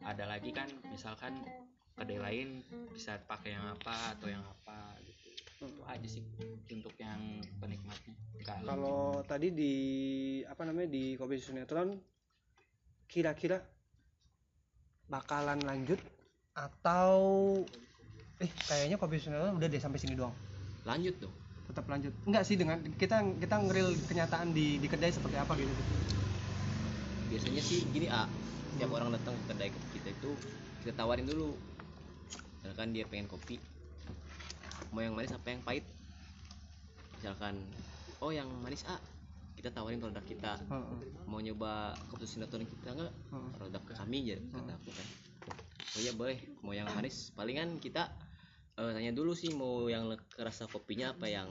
Ada 0.00 0.24
lagi 0.24 0.48
kan 0.48 0.72
misalkan 0.88 1.44
kedai 1.92 2.18
lain 2.18 2.48
bisa 2.88 3.20
pakai 3.28 3.52
yang 3.52 3.68
apa 3.68 4.16
atau 4.16 4.32
yang 4.32 4.40
apa 4.40 4.96
gitu 5.04 5.21
aja 5.92 6.08
sih 6.08 6.24
untuk 6.72 6.94
yang 6.96 7.40
penikmatnya. 7.60 8.14
Kalau 8.42 9.22
tadi 9.22 9.54
di 9.54 9.74
apa 10.48 10.66
namanya 10.66 10.90
di 10.90 11.14
kopi 11.14 11.38
susu 11.38 11.54
netron 11.54 11.94
kira-kira 13.06 13.60
bakalan 15.06 15.60
lanjut 15.62 16.00
atau 16.56 17.14
eh 18.40 18.50
kayaknya 18.66 18.96
kopi 18.96 19.20
natural 19.20 19.54
udah 19.56 19.68
deh 19.68 19.80
sampai 19.80 20.00
sini 20.00 20.16
doang. 20.16 20.34
Lanjut 20.88 21.14
dong. 21.20 21.34
Tetap 21.70 21.86
lanjut. 21.86 22.12
Enggak 22.26 22.44
sih 22.48 22.56
dengan 22.56 22.80
kita 22.96 23.22
kita 23.38 23.54
ngeril 23.62 23.94
kenyataan 24.08 24.50
di 24.50 24.80
di 24.80 24.88
kedai 24.88 25.12
seperti 25.12 25.36
apa 25.38 25.54
gitu 25.54 25.72
biasanya 27.32 27.64
sih 27.64 27.80
gini 27.88 28.12
ah 28.12 28.28
setiap 28.76 28.92
orang 28.92 29.16
datang 29.16 29.32
ke 29.32 29.44
kedai 29.56 29.70
kita 29.96 30.08
itu 30.12 30.30
kita 30.84 30.92
tawarin 31.00 31.24
dulu. 31.24 31.56
Misalkan 32.60 32.92
dia 32.92 33.08
pengen 33.08 33.26
kopi 33.26 33.56
mau 34.92 35.00
yang 35.00 35.16
manis 35.16 35.32
apa 35.32 35.48
yang 35.48 35.60
pahit? 35.64 35.84
Misalkan 37.18 37.56
oh 38.20 38.30
yang 38.30 38.46
manis 38.60 38.84
ah 38.86 39.00
kita 39.56 39.72
tawarin 39.72 39.98
produk 39.98 40.22
kita. 40.22 40.52
Mau 41.26 41.40
nyoba 41.40 41.96
kopi 42.12 42.28
susu 42.28 42.44
natural 42.44 42.68
kita 42.68 42.92
enggak 42.92 43.12
produk 43.56 43.82
kami 43.96 44.18
aja 44.28 44.36
kata 44.52 44.72
aku 44.76 44.90
kan. 44.92 45.08
Oh 45.96 46.00
iya 46.00 46.12
boleh. 46.12 46.38
Mau 46.60 46.76
yang 46.76 46.86
manis 46.92 47.32
palingan 47.32 47.80
kita 47.80 48.12
eh, 48.76 48.90
tanya 48.92 49.12
dulu 49.16 49.32
sih 49.32 49.52
mau 49.56 49.88
yang 49.88 50.12
kerasa 50.32 50.68
kopinya 50.68 51.16
apa 51.16 51.26
yang 51.28 51.48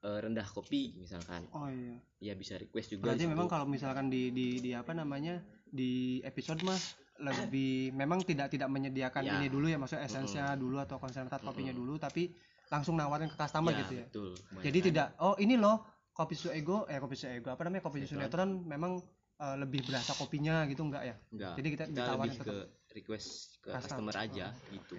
eh, 0.00 0.18
rendah 0.24 0.48
kopi 0.48 0.96
misalkan. 0.96 1.44
Oh 1.52 1.68
iya. 1.68 2.00
Ya 2.20 2.32
bisa 2.32 2.56
request 2.56 2.96
juga 2.96 3.12
berarti 3.12 3.28
memang 3.28 3.48
kalau 3.48 3.68
misalkan 3.68 4.08
di 4.08 4.32
di 4.32 4.64
di 4.64 4.72
apa 4.72 4.96
namanya 4.96 5.44
di 5.68 6.20
episode 6.24 6.60
mas 6.64 6.96
lebih 7.18 7.92
memang 7.92 8.22
tidak 8.22 8.48
tidak 8.48 8.66
menyediakan 8.66 9.22
Ya. 9.22 9.32
ini 9.36 9.46
dulu 9.46 9.66
ya 9.66 9.76
maksudnya 9.76 10.02
esensnya 10.02 10.54
dulu 10.54 10.78
atau 10.78 10.96
konsentrat 10.96 11.38
kopinya 11.38 11.70
Mm-mm. 11.70 11.80
dulu 11.84 11.94
tapi 11.96 12.32
langsung 12.68 12.96
nawarin 12.96 13.28
ke 13.28 13.36
customer 13.36 13.70
Ya, 13.70 13.78
gitu 13.80 13.92
ya 13.94 14.04
betul 14.06 14.30
jadi 14.58 14.78
kebanyakan. 14.80 14.88
tidak 14.88 15.08
oh 15.20 15.34
ini 15.36 15.54
loh 15.54 15.76
kopi 16.10 16.34
susu 16.34 16.50
ego 16.50 16.84
eh 16.86 16.96
kopi 16.96 17.14
susu 17.14 17.28
ego 17.30 17.48
apa 17.48 17.62
namanya 17.62 17.82
kopi 17.82 18.02
susu 18.02 18.16
Netron. 18.16 18.64
memang 18.64 18.96
eh, 19.38 19.56
lebih 19.56 19.84
berasa 19.84 20.12
kopinya 20.12 20.64
gitu 20.64 20.82
enggak 20.82 21.04
ya 21.04 21.14
enggak 21.30 21.52
jadi 21.56 21.68
kita 21.70 21.84
kita 21.86 21.94
ditawarin 21.94 22.32
lebih 22.32 22.40
ke 22.42 22.56
request 22.92 23.28
ke 23.60 23.68
Custom. 23.70 24.08
customer 24.08 24.14
aja 24.18 24.46
gitu 24.68 24.96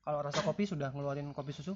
kalau 0.00 0.20
rasa 0.20 0.40
kopi 0.40 0.64
sudah 0.64 0.90
ngeluarin 0.90 1.28
kopi 1.30 1.50
susu 1.50 1.74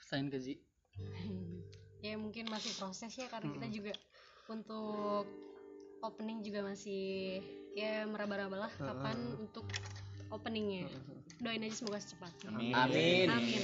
Sain 0.00 0.30
ke 0.30 0.38
Zi. 0.38 0.54
ya 2.04 2.14
mungkin 2.14 2.46
masih 2.46 2.72
proses 2.72 3.10
ya 3.10 3.26
karena 3.26 3.50
kita 3.50 3.66
juga 3.68 3.92
untuk 4.46 5.26
opening 6.00 6.40
juga 6.40 6.60
masih 6.62 7.40
ya 7.72 8.04
meraba-raba 8.04 8.56
lah 8.58 8.72
kapan 8.72 9.16
untuk 9.38 9.64
openingnya 10.28 10.88
doain 11.38 11.60
aja 11.60 11.76
semoga 11.76 11.98
secepatnya 11.98 12.48
Amin. 12.50 12.72
Amin. 12.72 13.26
amin 13.28 13.62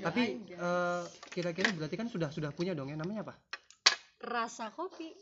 tapi 0.00 0.22
eh, 0.48 1.02
kira-kira 1.28 1.68
berarti 1.70 1.94
kan 1.94 2.08
sudah 2.08 2.28
sudah 2.28 2.50
punya 2.50 2.72
dong 2.72 2.88
ya 2.88 2.96
namanya 2.96 3.22
apa 3.22 3.34
rasa 4.20 4.68
kopi 4.70 5.12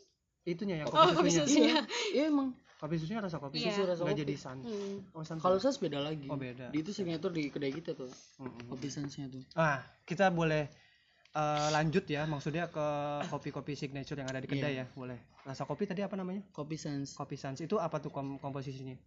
itunya 0.43 0.81
yang 0.81 0.87
oh 0.87 0.95
kopi 1.13 1.15
kopi 1.15 1.29
susunya 1.29 1.45
susunya 1.45 1.75
Iya 2.09 2.23
emang. 2.27 2.49
kopi 2.75 2.95
susunya 2.95 3.19
rasa 3.19 3.37
kopi 3.37 3.59
Iya. 3.59 3.69
susu 3.69 3.81
Rasa 3.85 4.01
nggak 4.01 4.15
kopi. 4.15 4.23
jadi 4.23 4.35
sans 4.35 4.63
Hmm. 4.63 4.97
oh 5.13 5.21
sans 5.21 5.39
Kalau 5.39 5.57
sas 5.59 5.77
beda 5.77 5.99
lagi. 5.99 6.25
Oh, 6.25 6.39
beda. 6.39 6.71
Di 6.71 6.79
itu 6.79 6.89
signature 6.89 7.29
di 7.29 7.47
kedai 7.47 7.69
kita 7.69 7.91
tuh. 7.91 8.07
Mm-mm. 8.39 8.71
Kopi 8.71 8.87
sansnya 8.87 9.27
tuh. 9.27 9.43
Ah, 9.53 9.83
kita 10.03 10.31
boleh 10.31 10.71
eh, 11.35 11.69
lanjut 11.69 12.05
ya, 12.09 12.25
maksudnya 12.25 12.69
ke 12.69 12.87
kopi-kopi 13.29 13.73
signature 13.77 14.17
yang 14.17 14.29
ada 14.29 14.41
di 14.41 14.49
kedai 14.49 14.81
ya, 14.81 14.85
boleh. 14.93 15.17
Rasa 15.45 15.65
kopi 15.65 15.85
tadi 15.89 16.01
apa 16.05 16.13
namanya? 16.19 16.43
Kopi 16.53 16.75
sans. 16.75 17.15
Kopi 17.15 17.35
Sans 17.37 17.57
itu 17.57 17.77
apa 17.79 17.97
tuh 18.01 18.11
kom- 18.13 18.37
komposisinya? 18.37 18.97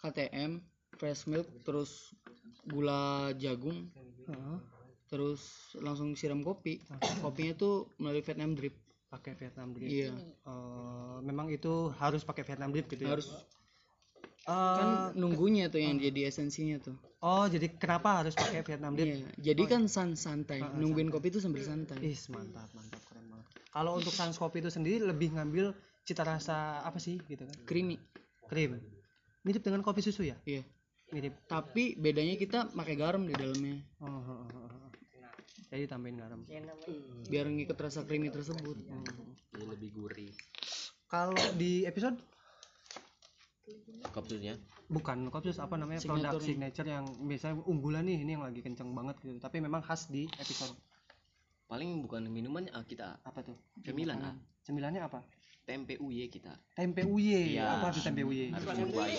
KTM, 0.00 0.60
fresh 0.96 1.28
milk, 1.28 1.48
terus 1.62 2.14
gula 2.64 3.32
jagung, 3.36 3.88
Heeh, 4.30 4.58
terus 5.10 5.72
langsung 5.80 6.14
siram 6.14 6.40
kopi. 6.40 6.80
Kopinya 7.20 7.52
tuh 7.56 7.90
melalui 7.98 8.22
Vietnam 8.22 8.54
drip. 8.54 8.74
pakai 9.10 9.34
Vietnam 9.34 9.74
drip. 9.74 9.90
Iya. 9.90 10.14
Eh, 10.46 11.16
memang 11.26 11.50
itu 11.50 11.90
harus 11.98 12.22
pakai 12.22 12.46
Vietnam 12.46 12.70
drip 12.70 12.86
gitu 12.86 13.10
ya? 13.10 13.18
Harus 14.50 14.70
Eh, 14.70 14.76
kan 14.82 14.88
nunggunya 15.14 15.70
tuh 15.70 15.78
yang 15.78 15.96
jadi 16.02 16.26
esensinya 16.26 16.76
tuh. 16.82 16.96
oh, 17.22 17.46
jadi 17.46 17.70
kenapa 17.78 18.24
harus 18.24 18.34
pakai 18.34 18.66
Vietnam 18.66 18.98
drip? 18.98 19.14
Iya. 19.14 19.54
Jadi 19.54 19.62
kan 19.70 19.82
san 19.86 20.18
santai. 20.18 20.58
Nungguin 20.74 21.06
kopi 21.12 21.30
tuh 21.30 21.38
sambil 21.38 21.62
santai. 21.62 22.02
Ih, 22.02 22.18
mantap, 22.34 22.66
mantap, 22.74 23.00
keren 23.06 23.24
banget. 23.30 23.46
Kalau 23.70 23.92
untuk 23.94 24.10
Sans 24.10 24.34
kopi 24.34 24.58
itu 24.58 24.70
sendiri 24.72 24.98
lebih 25.06 25.30
ngambil 25.38 25.70
cita 26.02 26.26
rasa 26.26 26.82
apa 26.82 26.98
sih 26.98 27.22
gitu 27.30 27.46
kan? 27.46 27.56
Creamy. 27.68 28.02
Krim. 28.50 28.82
Mirip 29.46 29.62
dengan 29.62 29.86
kopi 29.86 30.02
susu 30.02 30.26
ya? 30.26 30.34
Iya. 30.42 30.66
Mirip. 31.14 31.38
Tapi 31.46 31.94
bedanya 31.94 32.34
kita 32.34 32.66
pakai 32.74 32.98
garam 32.98 33.22
di 33.22 33.30
dalamnya. 33.30 33.78
Oh, 34.02 34.10
oh, 34.10 34.42
oh, 34.42 34.66
oh. 34.66 34.90
Jadi 35.70 35.86
tambahin 35.86 36.18
garam. 36.18 36.42
Biar 37.30 37.46
ngikut 37.46 37.78
rasa 37.78 38.02
creamy 38.02 38.34
tersebut. 38.34 38.74
jadi 39.54 39.66
lebih 39.70 39.90
gurih 39.94 40.34
Kalau 41.06 41.38
di 41.54 41.86
episode 41.86 42.18
kopi 44.10 44.26
susunya 44.32 44.54
bukan 44.90 45.28
kopi 45.28 45.52
susu 45.52 45.62
apa 45.62 45.78
namanya 45.78 46.00
produk 46.02 46.34
Signature-nya. 46.38 46.46
signature 46.72 46.88
yang 46.88 47.04
biasanya 47.24 47.54
unggulan 47.64 48.02
nih 48.04 48.16
ini 48.22 48.30
yang 48.34 48.44
lagi 48.44 48.60
kenceng 48.60 48.90
banget 48.90 49.16
gitu. 49.22 49.38
Tapi 49.38 49.62
memang 49.62 49.80
khas 49.80 50.10
di 50.10 50.26
episode 50.36 50.74
paling 51.70 52.02
bukan 52.02 52.26
minuman 52.26 52.66
ah, 52.74 52.82
kita 52.82 53.22
apa 53.22 53.46
tuh? 53.46 53.54
cemilan 53.80 54.18
ah 54.20 54.34
Cemilannya 54.60 55.06
apa? 55.06 55.22
tempe 55.62 55.94
uye 56.02 56.26
kita 56.26 56.50
Tempe 56.74 57.06
uye. 57.06 57.54
Iya. 57.54 57.78
Apa 57.78 57.94
tuh 57.94 58.02
tempe 58.02 58.26
uye? 58.26 58.50
harus 58.50 58.66
cobain 58.66 59.14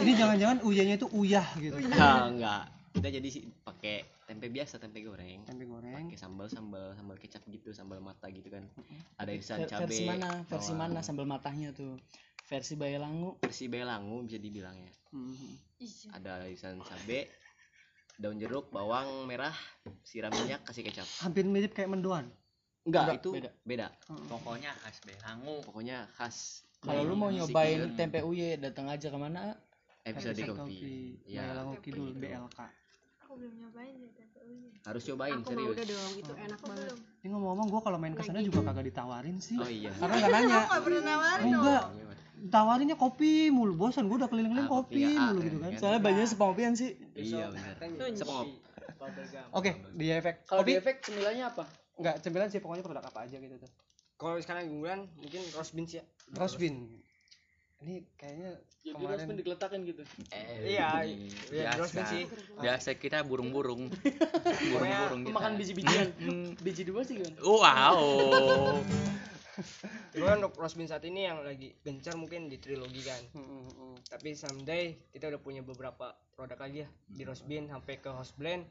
Ini 0.00 0.12
jangan-jangan 0.16 0.58
uyenya 0.66 0.94
itu 0.98 1.06
uyah 1.14 1.46
gitu. 1.60 1.76
enggak 1.78 2.20
enggak 2.34 2.62
kita 2.90 3.06
jadi 3.06 3.28
sih 3.30 3.42
pakai 3.62 4.02
tempe 4.30 4.46
biasa 4.46 4.78
tempe 4.78 5.02
goreng 5.02 5.42
Tempe 5.42 5.66
goreng. 5.66 6.06
pakai 6.06 6.14
sambal 6.14 6.46
sambal 6.46 6.94
sambal 6.94 7.18
kecap 7.18 7.42
gitu 7.46 7.74
sambal 7.74 7.98
mata 7.98 8.30
gitu 8.30 8.46
kan 8.46 8.62
ada 9.18 9.26
irisan 9.28 9.66
cabe 9.66 9.90
versi 9.90 10.06
mana? 10.06 10.46
Versi 10.46 10.70
bawang. 10.70 10.78
mana 10.86 11.00
sambal 11.02 11.26
matahnya 11.26 11.74
tuh? 11.74 11.98
Versi 12.46 12.74
Bayalangu. 12.74 13.42
versi 13.42 13.66
belangu 13.66 14.22
bisa 14.22 14.38
dibilangnya 14.38 14.94
ada 16.12 16.46
irisan 16.46 16.78
cabe 16.78 17.26
daun 18.16 18.38
jeruk 18.38 18.70
bawang 18.70 19.26
merah 19.26 19.54
siram 20.02 20.30
minyak 20.30 20.62
kasih 20.62 20.86
kecap 20.86 21.08
Hampir 21.18 21.42
mirip 21.42 21.72
kayak 21.72 21.90
mendoan. 21.90 22.30
enggak, 22.82 23.02
Enggak, 23.10 23.16
itu 23.18 23.30
beda. 23.34 23.50
beda, 23.62 23.86
pokoknya 24.30 24.70
khas 24.78 24.96
belangu 25.02 25.58
pokoknya 25.60 26.06
khas 26.14 26.36
Kalau 26.80 27.02
lu 27.02 27.12
mau 27.12 27.28
nyobain 27.28 27.92
tempe 27.92 28.22
uye, 28.22 28.56
datang 28.56 28.86
aja 28.86 29.10
ke 29.10 29.18
mana? 29.18 29.52
episode 30.00 30.32
Episode 30.32 30.64
kopi 30.64 30.80
ya 31.28 31.44
Bayalangu 31.44 31.76
Kidul. 31.84 32.16
BLK. 32.16 32.58
Aku 33.30 33.38
belum 33.38 33.54
nyobain 33.56 33.94
ya 33.94 34.10
tempe 34.10 34.38
unya 34.42 34.68
harus 34.82 35.02
cobain 35.06 35.32
aku 35.32 35.46
mau 35.46 35.46
serius 35.46 35.70
udah 35.70 35.86
dong 35.86 36.12
itu 36.18 36.32
enak 36.34 36.60
banget 36.60 36.94
Ini 37.20 37.28
ngomong-ngomong 37.30 37.66
gua 37.68 37.80
kalau 37.86 37.98
main 38.02 38.10
ke 38.10 38.22
sana 38.26 38.42
juga 38.42 38.60
kagak 38.66 38.90
ditawarin 38.90 39.36
sih. 39.38 39.54
oh 39.54 39.70
iya 39.70 39.92
Karena 39.94 40.14
nggak 40.18 40.30
nanya. 40.34 40.58
nggak 40.66 40.82
pernah 40.82 41.02
nawarin 41.04 41.46
Enggak. 41.46 41.82
Tawarinnya 42.40 42.96
kopi 42.96 43.52
mulu, 43.52 43.76
bosan 43.76 44.08
gua 44.08 44.24
udah 44.24 44.28
keliling-keliling 44.32 44.66
Ah, 44.66 44.72
kopi 44.72 44.98
kopi, 44.98 45.12
ah, 45.12 45.28
mulu 45.28 45.40
gitu 45.44 45.56
kan. 45.60 45.70
kan. 45.70 45.78
Soalnya 45.78 46.00
bajunya 46.00 46.26
sepopian 46.26 46.72
sih. 46.74 46.90
iya 47.14 47.46
benar 47.46 47.76
sepengop 48.16 48.46
Oke, 49.52 49.70
di 49.94 50.06
efek 50.10 50.34
Kalau 50.42 50.60
kopi 50.64 50.70
di 50.70 50.76
efek 50.76 50.96
cemilannya 51.00 51.44
apa? 51.46 51.64
enggak 51.94 52.16
cemilan 52.18 52.48
sih 52.48 52.58
pokoknya 52.58 52.82
produk 52.82 53.04
apa 53.04 53.18
aja 53.22 53.36
gitu 53.36 53.54
tuh. 53.54 53.70
kalau 54.16 54.36
sekarang 54.36 54.64
unggulan 54.66 55.04
mungkin 55.14 55.40
roast 55.54 55.72
beans 55.72 55.92
ya 55.92 56.04
Roast 56.32 56.56
bean. 56.56 56.88
Ini 57.80 58.04
kayaknya 58.20 58.50
Jadi 58.84 58.92
kemarin 58.92 59.08
roast 59.16 59.26
bean 59.28 59.38
dikeletakin 59.40 59.80
gitu. 59.88 60.02
iya 60.64 61.00
iya 61.00 61.16
beans 61.48 61.80
biasa 61.80 62.00
sih. 62.12 62.24
Biasa 62.60 62.88
kita 63.00 63.24
burung-burung. 63.24 63.88
Burung-burung 64.72 65.20
kita. 65.24 65.36
Makan 65.36 65.52
biji-bijian. 65.56 66.08
Biji 66.60 66.82
dua 66.84 67.00
sih 67.08 67.16
gimana? 67.16 67.40
wow. 67.40 68.00
Cuma 70.12 70.36
untuk 70.40 70.56
roast 70.60 70.76
bean 70.76 70.88
saat 70.88 71.04
ini 71.08 71.24
yang 71.24 71.40
lagi 71.40 71.72
gencar 71.80 72.20
mungkin 72.20 72.52
di 72.52 72.60
trilogi 72.60 73.00
kan. 73.00 73.22
Hmm, 73.32 73.44
hmm, 73.48 73.64
hmm. 73.72 73.94
tapi 74.12 74.36
someday 74.36 74.96
kita 75.12 75.32
udah 75.32 75.40
punya 75.40 75.64
beberapa 75.64 76.12
produk 76.36 76.60
lagi 76.60 76.84
ya. 76.84 76.88
Di 77.08 77.24
roast 77.24 77.48
bean 77.48 77.64
sampai 77.68 77.96
ke 77.96 78.12
house 78.12 78.36
blend. 78.36 78.68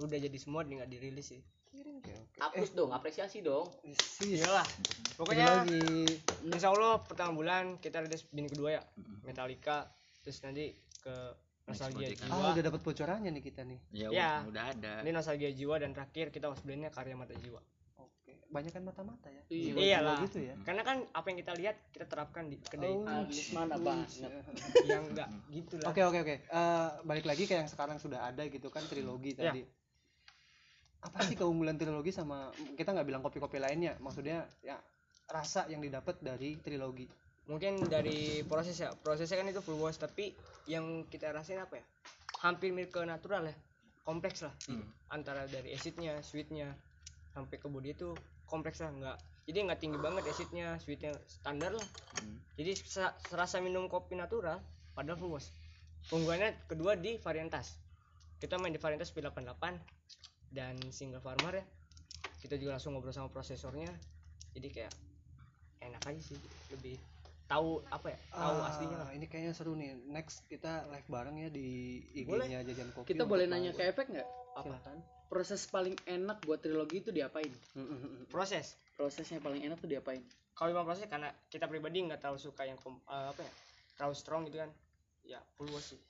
Udah 0.00 0.16
jadi 0.16 0.36
semua 0.40 0.64
tinggal 0.64 0.88
dirilis 0.88 1.36
sih 1.36 1.44
hapus 2.40 2.70
dong 2.72 2.90
apresiasi 2.90 3.40
dong 3.40 3.68
iyalah 4.20 4.66
pokoknya 5.14 5.44
lagi 5.60 6.08
insya 6.44 6.68
Allah 6.68 6.98
pertengahan 7.00 7.34
bulan 7.34 7.64
kita 7.78 8.00
rilis 8.00 8.24
bean 8.26 8.46
kedua 8.46 8.74
ya 8.74 8.82
Metallica 9.22 9.86
terus 10.20 10.40
nanti 10.40 10.72
ke 10.98 11.14
nostalgia 11.64 12.10
jiwa 12.10 12.34
ah 12.34 12.50
udah 12.50 12.64
dapat 12.64 12.80
bocorannya 12.80 13.30
nih 13.30 13.44
kita 13.44 13.62
nih. 13.62 13.78
ya, 13.92 14.08
Ya. 14.10 14.30
udah 14.42 14.64
ada 14.68 14.92
ini 15.00 15.12
nostalgia 15.12 15.50
jiwa 15.50 15.76
dan 15.76 15.92
terakhir 15.92 16.28
kita 16.28 16.48
house 16.48 16.60
blendnya 16.60 16.88
karya 16.88 17.14
mata 17.14 17.36
jiwa 17.36 17.60
Oke, 17.96 18.32
banyak 18.48 18.68
kan 18.70 18.82
mata-mata 18.82 19.28
ya. 19.28 19.42
Iya. 19.46 19.72
Iyalah. 19.76 20.18
gitu 20.24 20.38
ya. 20.40 20.54
karena 20.60 20.82
kan 20.82 21.04
apa 21.06 21.26
yang 21.26 21.38
kita 21.38 21.52
lihat 21.54 21.76
kita 21.88 22.06
terapkan 22.06 22.48
di 22.48 22.56
kedai 22.58 22.90
Oh, 22.90 23.04
Habis 23.04 23.52
mana 23.52 23.76
banget. 23.76 24.08
yang 24.90 25.04
enggak 25.06 25.28
gitu 25.48 25.74
lah 25.78 25.88
Oke 25.88 26.00
oke 26.02 26.18
oke. 26.18 26.34
Eh, 26.42 26.88
balik 27.04 27.24
lagi 27.24 27.44
ke 27.44 27.54
yang 27.54 27.68
sekarang 27.68 27.96
sudah 27.96 28.26
ada 28.26 28.42
gitu 28.44 28.66
kan 28.66 28.82
trilogi 28.82 29.36
Ya. 29.36 29.52
Apa 31.00 31.24
sih 31.24 31.32
keunggulan 31.36 31.80
trilogi 31.80 32.12
sama 32.12 32.52
kita 32.76 32.92
nggak 32.92 33.08
bilang 33.08 33.22
kopi-kopi 33.24 33.56
lainnya? 33.56 33.96
Maksudnya 34.04 34.44
ya 34.60 34.76
rasa 35.30 35.64
yang 35.70 35.80
didapat 35.80 36.18
dari 36.20 36.58
trilogi. 36.60 37.08
mungkin 37.48 37.82
dari 37.90 38.46
proses 38.46 38.78
ya. 38.78 38.94
Prosesnya 38.94 39.42
kan 39.42 39.48
itu 39.50 39.58
full 39.58 39.80
wash 39.82 39.98
tapi 39.98 40.30
yang 40.70 41.02
kita 41.10 41.34
rasain 41.34 41.58
apa 41.58 41.82
ya? 41.82 41.84
Hampir 42.46 42.70
mirip 42.70 42.94
ke 42.94 43.02
natural 43.02 43.50
ya. 43.50 43.56
Kompleks 44.06 44.46
lah. 44.46 44.54
Antara 45.10 45.50
dari 45.50 45.74
acidnya 45.74 46.22
sweetnya 46.22 46.70
sampai 47.34 47.58
ke 47.58 47.66
body 47.66 47.90
itu 47.96 48.14
kompleks 48.46 48.78
lah. 48.84 48.94
Nggak 48.94 49.16
jadi 49.50 49.58
nggak 49.66 49.80
tinggi 49.82 49.98
banget 49.98 50.30
acidnya 50.30 50.78
sweetnya 50.78 51.10
standar 51.26 51.74
lah. 51.74 51.88
Jadi 52.54 52.76
sa- 52.76 53.16
serasa 53.26 53.58
minum 53.58 53.90
kopi 53.90 54.14
natural 54.14 54.62
padahal 54.94 55.18
full 55.18 55.34
wash. 55.34 55.50
Keunggulannya 56.06 56.54
kedua 56.70 56.94
di 56.94 57.18
varietas. 57.18 57.82
Kita 58.38 58.62
main 58.62 58.70
di 58.70 58.78
varietas 58.78 59.10
P88 59.10 59.74
dan 60.50 60.74
single 60.90 61.22
farmer 61.22 61.62
ya 61.62 61.64
kita 62.40 62.56
juga 62.56 62.74
langsung 62.74 62.96
ngobrol 62.96 63.12
sama 63.12 63.28
prosesornya. 63.28 63.92
Jadi 64.56 64.68
kayak 64.72 64.92
enak 65.80 66.02
aja 66.02 66.20
sih 66.24 66.40
lebih 66.72 66.96
tahu 67.44 67.84
apa 67.86 68.16
ya 68.16 68.18
tahu 68.32 68.56
Ah, 68.56 68.68
aslinya 68.72 68.96
lah. 68.96 69.10
ini 69.12 69.26
kayaknya 69.28 69.52
seru 69.52 69.76
nih. 69.76 69.92
Next 70.08 70.48
kita 70.48 70.88
live 70.88 71.04
bareng 71.06 71.36
ya 71.36 71.48
di. 71.52 72.00
IG-nya 72.16 72.64
jajan 72.64 72.90
kopi 72.96 73.12
kita 73.12 73.28
boleh 73.28 73.44
nanya 73.44 73.70
ke 73.70 73.84
efek 73.86 74.08
nggak? 74.08 74.28
Apa? 74.56 74.66
Silakan. 74.66 74.98
proses 75.30 75.62
paling 75.70 75.94
enak 76.10 76.42
buat 76.42 76.58
trilogi 76.58 77.06
itu 77.06 77.14
diapain? 77.14 77.54
Proses. 78.26 78.74
Prosesnya 78.98 79.38
paling 79.38 79.62
enak 79.62 79.78
tuh 79.78 79.86
diapain? 79.86 80.18
Kalau 80.58 80.74
memang 80.74 80.90
proses 80.90 81.06
karena 81.06 81.30
kita 81.46 81.70
pribadi 81.70 82.02
nggak 82.02 82.18
terlalu 82.18 82.42
suka 82.42 82.66
yang 82.66 82.74
kom- 82.82 82.98
eh, 83.06 83.30
apa 83.30 83.46
ya 83.46 83.52
terlalu 83.94 84.16
strong 84.18 84.42
gitu 84.50 84.58
kan. 84.58 84.70
Ya 85.22 85.38
full 85.54 85.70
sih. 85.78 86.00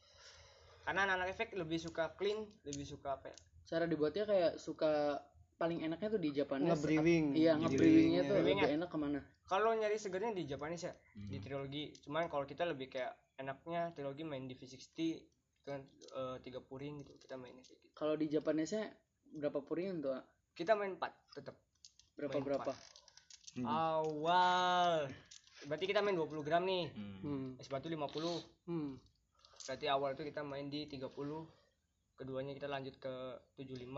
Karena 0.80 1.04
anak-anak 1.04 1.36
efek 1.36 1.52
lebih 1.52 1.76
suka 1.76 2.16
clean 2.16 2.48
lebih 2.64 2.86
suka 2.86 3.20
apa 3.20 3.28
ya 3.28 3.36
cara 3.64 3.84
dibuatnya 3.84 4.24
kayak 4.24 4.52
suka 4.56 5.20
paling 5.54 5.82
enaknya 5.82 6.08
tuh 6.08 6.18
di 6.18 6.30
Japanese 6.30 6.72
Nge-brewing. 6.74 7.26
iya 7.34 7.52
nge-brewingnya 7.54 8.22
tuh 8.24 8.34
brewingnya. 8.34 8.64
lebih 8.64 8.76
enak 8.76 8.88
ke 8.88 8.98
mana 8.98 9.20
kalau 9.44 9.70
nyari 9.72 9.96
segernya 9.96 10.32
di 10.32 10.44
Japanese 10.44 10.84
ya 10.84 10.94
di 11.12 11.36
Hmm. 11.36 11.42
trilogi 11.42 11.84
cuman 12.00 12.26
kalau 12.26 12.44
kita 12.44 12.64
lebih 12.64 12.88
kayak 12.88 13.12
enaknya 13.36 13.90
trilogi 13.90 14.22
main 14.22 14.44
di 14.44 14.54
V60 14.54 15.20
kan 15.62 15.80
eh, 16.10 16.36
tiga 16.40 16.58
puring 16.58 17.00
gitu 17.00 17.12
kita 17.18 17.36
mainnya 17.36 17.60
kayak 17.60 17.78
gitu 17.78 17.92
kalau 17.92 18.14
di 18.14 18.26
Japanese 18.26 18.80
berapa 19.30 19.60
puringan 19.60 20.00
tuh 20.00 20.16
kita 20.52 20.72
main 20.72 20.94
4 20.94 21.04
tetap 21.34 21.56
berapa 22.14 22.32
Main 22.32 22.44
berapa 22.44 22.72
Hmm. 23.50 23.66
awal 23.66 25.10
berarti 25.62 25.84
kita 25.84 26.00
main 26.00 26.14
20 26.14 26.40
gram 26.40 26.62
nih 26.62 26.88
Hmm. 26.88 27.18
Hmm. 27.20 27.48
es 27.56 27.66
batu 27.66 27.86
50 27.86 28.40
Hmm. 28.64 28.96
berarti 29.60 29.86
awal 29.86 30.14
itu 30.14 30.24
kita 30.24 30.40
main 30.40 30.66
di 30.66 30.86
30 30.86 31.44
keduanya 32.20 32.52
kita 32.52 32.68
lanjut 32.68 33.00
ke 33.00 33.14
75 33.56 33.88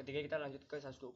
ketiga 0.00 0.18
kita 0.24 0.36
lanjut 0.40 0.64
ke 0.64 0.76
120 0.80 1.12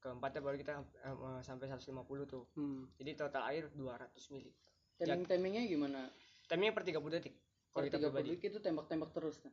keempatnya 0.00 0.40
baru 0.40 0.56
kita 0.56 0.72
eh, 0.78 1.10
eh, 1.10 1.40
sampai 1.42 1.66
150 1.66 1.98
tuh. 2.30 2.46
Hmm. 2.54 2.86
jadi 2.94 3.18
total 3.18 3.42
air 3.50 3.66
200 3.74 4.14
mili. 4.30 4.54
Timing 4.96 5.26
timingnya 5.26 5.66
gimana? 5.66 6.06
Timingnya 6.46 6.72
per 6.78 6.84
30 6.86 7.16
detik 7.18 7.34
per 7.70 7.82
kalau 7.82 7.86
kita 7.90 7.98
tiga 7.98 8.08
pribadi 8.08 8.28
publik 8.30 8.42
itu 8.46 8.58
tembak-tembak 8.62 9.10
terus 9.10 9.36
kan? 9.42 9.52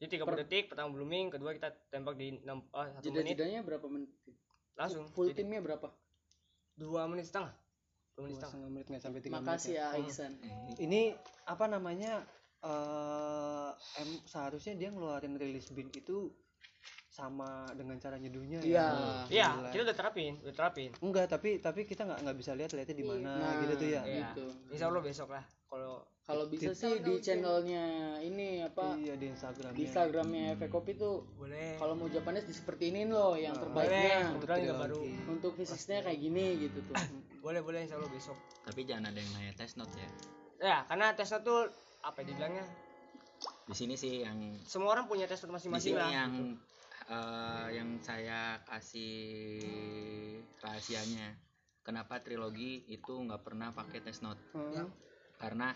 Jadi 0.00 0.16
30 0.16 0.40
detik 0.42 0.64
pertama 0.72 0.88
blooming 0.96 1.28
kedua 1.28 1.52
kita 1.52 1.68
tembak 1.92 2.16
di 2.16 2.40
6 2.40 2.48
oh, 2.48 2.86
1 2.98 3.04
jeda 3.04 3.20
menit. 3.20 3.32
Jedanya 3.36 3.60
berapa 3.62 3.86
menit? 3.86 4.10
Langsung 4.76 5.08
full 5.12 5.32
Jadi, 5.32 5.44
timnya 5.44 5.60
berapa? 5.60 5.92
dua 6.76 7.08
menit 7.08 7.24
setengah. 7.24 7.52
Dua 8.12 8.28
menit 8.28 8.36
setengah. 8.36 8.52
setengah 8.52 8.68
menit 8.68 8.86
nggak 8.92 9.02
sampai 9.02 9.20
tiga 9.24 9.32
menit 9.40 9.48
makasih 9.48 9.72
ya. 9.72 9.86
ya 9.92 9.96
Aisan 9.96 10.32
ini 10.80 11.00
apa 11.48 11.64
namanya 11.68 12.12
eh 12.60 13.70
em 13.96 14.10
seharusnya 14.22 14.74
dia 14.74 14.88
ngeluarin 14.88 15.36
rilis 15.36 15.68
bin 15.70 15.88
itu 15.90 16.32
sama 17.08 17.64
dengan 17.72 17.96
cara 17.96 18.16
nyeduhnya 18.16 18.60
Iya. 18.60 18.76
ya. 18.76 18.88
iya 19.26 19.48
Gila. 19.50 19.70
kita 19.72 19.82
udah 19.88 19.96
terapin 19.96 20.32
udah 20.38 20.54
terapin. 20.54 20.90
Enggak 21.00 21.26
tapi 21.26 21.50
tapi 21.58 21.80
kita 21.82 22.04
nggak 22.04 22.20
nggak 22.22 22.36
bisa 22.36 22.52
lihat 22.52 22.70
lihatnya 22.70 22.92
di 22.94 23.06
mana 23.06 23.32
Nah, 23.34 23.52
gitu 23.58 23.74
tuh 23.74 23.88
ya. 23.88 24.02
Iya. 24.04 24.20
gitu. 24.30 24.44
insya 24.68 24.86
Allah 24.86 25.00
besok 25.00 25.28
lah 25.30 25.44
kalau 25.66 26.04
kalau 26.20 26.44
bisa 26.44 26.74
sih 26.74 26.98
di 27.00 27.14
channelnya 27.18 27.84
ini 28.18 28.58
apa? 28.60 28.98
Iya 28.98 29.14
di 29.14 29.30
Instagram 29.30 29.70
di 29.72 29.86
Instagramnya 29.86 30.42
Efek 30.52 30.68
Kopi 30.68 30.92
tuh. 30.92 31.22
Boleh. 31.32 31.78
Kalau 31.78 31.94
mau 31.94 32.10
Japanese 32.10 32.44
di 32.44 32.54
seperti 32.54 32.90
ini 32.90 33.06
loh 33.06 33.32
yang 33.34 33.54
Nah, 33.54 33.62
boleh. 33.64 33.86
terbaiknya. 33.86 34.18
Kebetulan 34.34 34.58
juga 34.60 34.76
baru. 34.76 35.00
Untuk 35.30 35.52
fisiknya 35.54 36.02
kayak 36.02 36.18
gini 36.18 36.44
gitu 36.60 36.78
tuh. 36.82 36.94
Boleh 37.46 37.62
boleh 37.62 37.78
insya 37.80 37.94
Allah 37.94 38.10
besok. 38.10 38.34
Tapi 38.60 38.82
jangan 38.82 39.06
ada 39.06 39.18
yang 39.18 39.30
nanya 39.32 39.54
test 39.54 39.78
note 39.78 39.94
ya. 39.94 40.08
Ya 40.58 40.76
karena 40.84 41.14
tesnya 41.14 41.38
tuh 41.40 41.70
apa 42.06 42.22
ya 42.22 42.26
dibilangnya? 42.30 42.66
Di 43.66 43.74
sini 43.74 43.98
sih 43.98 44.22
yang 44.22 44.38
semua 44.62 44.94
orang 44.94 45.10
punya 45.10 45.26
tes 45.26 45.42
masing-masing 45.42 45.98
sini 45.98 45.98
lah. 45.98 46.10
yang 46.14 46.32
eh, 47.10 47.66
yang 47.74 47.98
saya 47.98 48.62
kasih 48.62 49.66
rahasianya. 50.62 51.34
Kenapa 51.82 52.18
trilogi 52.22 52.82
itu 52.90 53.14
nggak 53.14 53.42
pernah 53.42 53.74
pakai 53.74 54.02
test 54.02 54.22
note? 54.22 54.40
Hmm. 54.54 54.88
karena 55.36 55.68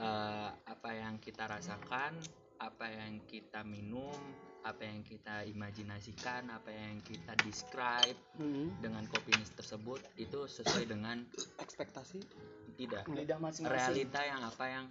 eh, 0.00 0.50
apa 0.64 0.90
yang 0.96 1.20
kita 1.20 1.44
rasakan 1.44 2.16
apa 2.56 2.88
yang 2.88 3.20
kita 3.28 3.60
minum 3.60 4.16
apa 4.64 4.80
yang 4.80 5.04
kita 5.04 5.44
imajinasikan 5.44 6.48
apa 6.48 6.72
yang 6.72 6.96
kita 7.04 7.36
describe 7.38 8.16
Hmm. 8.34 8.72
dengan 8.80 9.04
kopi 9.06 9.30
ini 9.30 9.44
tersebut 9.46 10.00
itu 10.16 10.48
sesuai 10.48 10.88
dengan 10.88 11.20
ekspektasi 11.60 12.18
tidak 12.74 13.04
lidah 13.06 13.38
masing-masing 13.38 13.68
realita 13.70 14.20
yang 14.24 14.42
apa 14.42 14.64
yang 14.66 14.84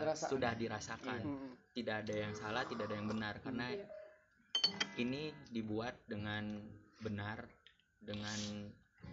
rasakan. 0.00 0.30
sudah 0.30 0.52
dirasakan 0.54 1.20
Hmm. 1.20 1.50
tidak 1.74 2.06
ada 2.06 2.14
yang 2.16 2.32
salah 2.32 2.62
tidak 2.64 2.86
ada 2.88 2.96
yang 2.96 3.08
benar 3.10 3.34
karena 3.42 3.66
ini 4.96 5.30
dibuat 5.50 5.98
dengan 6.06 6.58
benar 6.98 7.46
dengan 7.98 8.38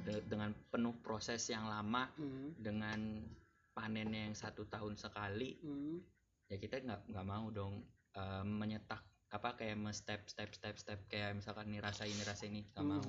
de- 0.05 0.23
dengan 0.25 0.53
penuh 0.69 0.93
proses 1.01 1.41
yang 1.49 1.65
lama 1.65 2.05
Hmm. 2.15 2.53
dengan 2.55 2.99
panennya 3.73 4.29
yang 4.31 4.37
satu 4.37 4.65
tahun 4.65 4.93
sekali 4.95 5.57
Hmm. 5.59 5.97
ya 6.47 6.55
kita 6.55 6.85
nggak 6.85 7.09
nggak 7.09 7.25
mau 7.25 7.49
dong 7.49 7.81
eh, 8.15 8.45
menyetak 8.45 9.03
apa 9.35 9.59
kayak 9.59 9.75
step 9.91 10.21
step 10.25 10.49
step 10.51 10.75
step 10.75 10.99
kayak 11.05 11.35
misalkan 11.35 11.67
nih 11.67 11.83
rasa 11.83 12.07
ini 12.07 12.21
rasa 12.23 12.47
ini 12.47 12.63
nggak 12.71 12.85
mau 12.85 13.03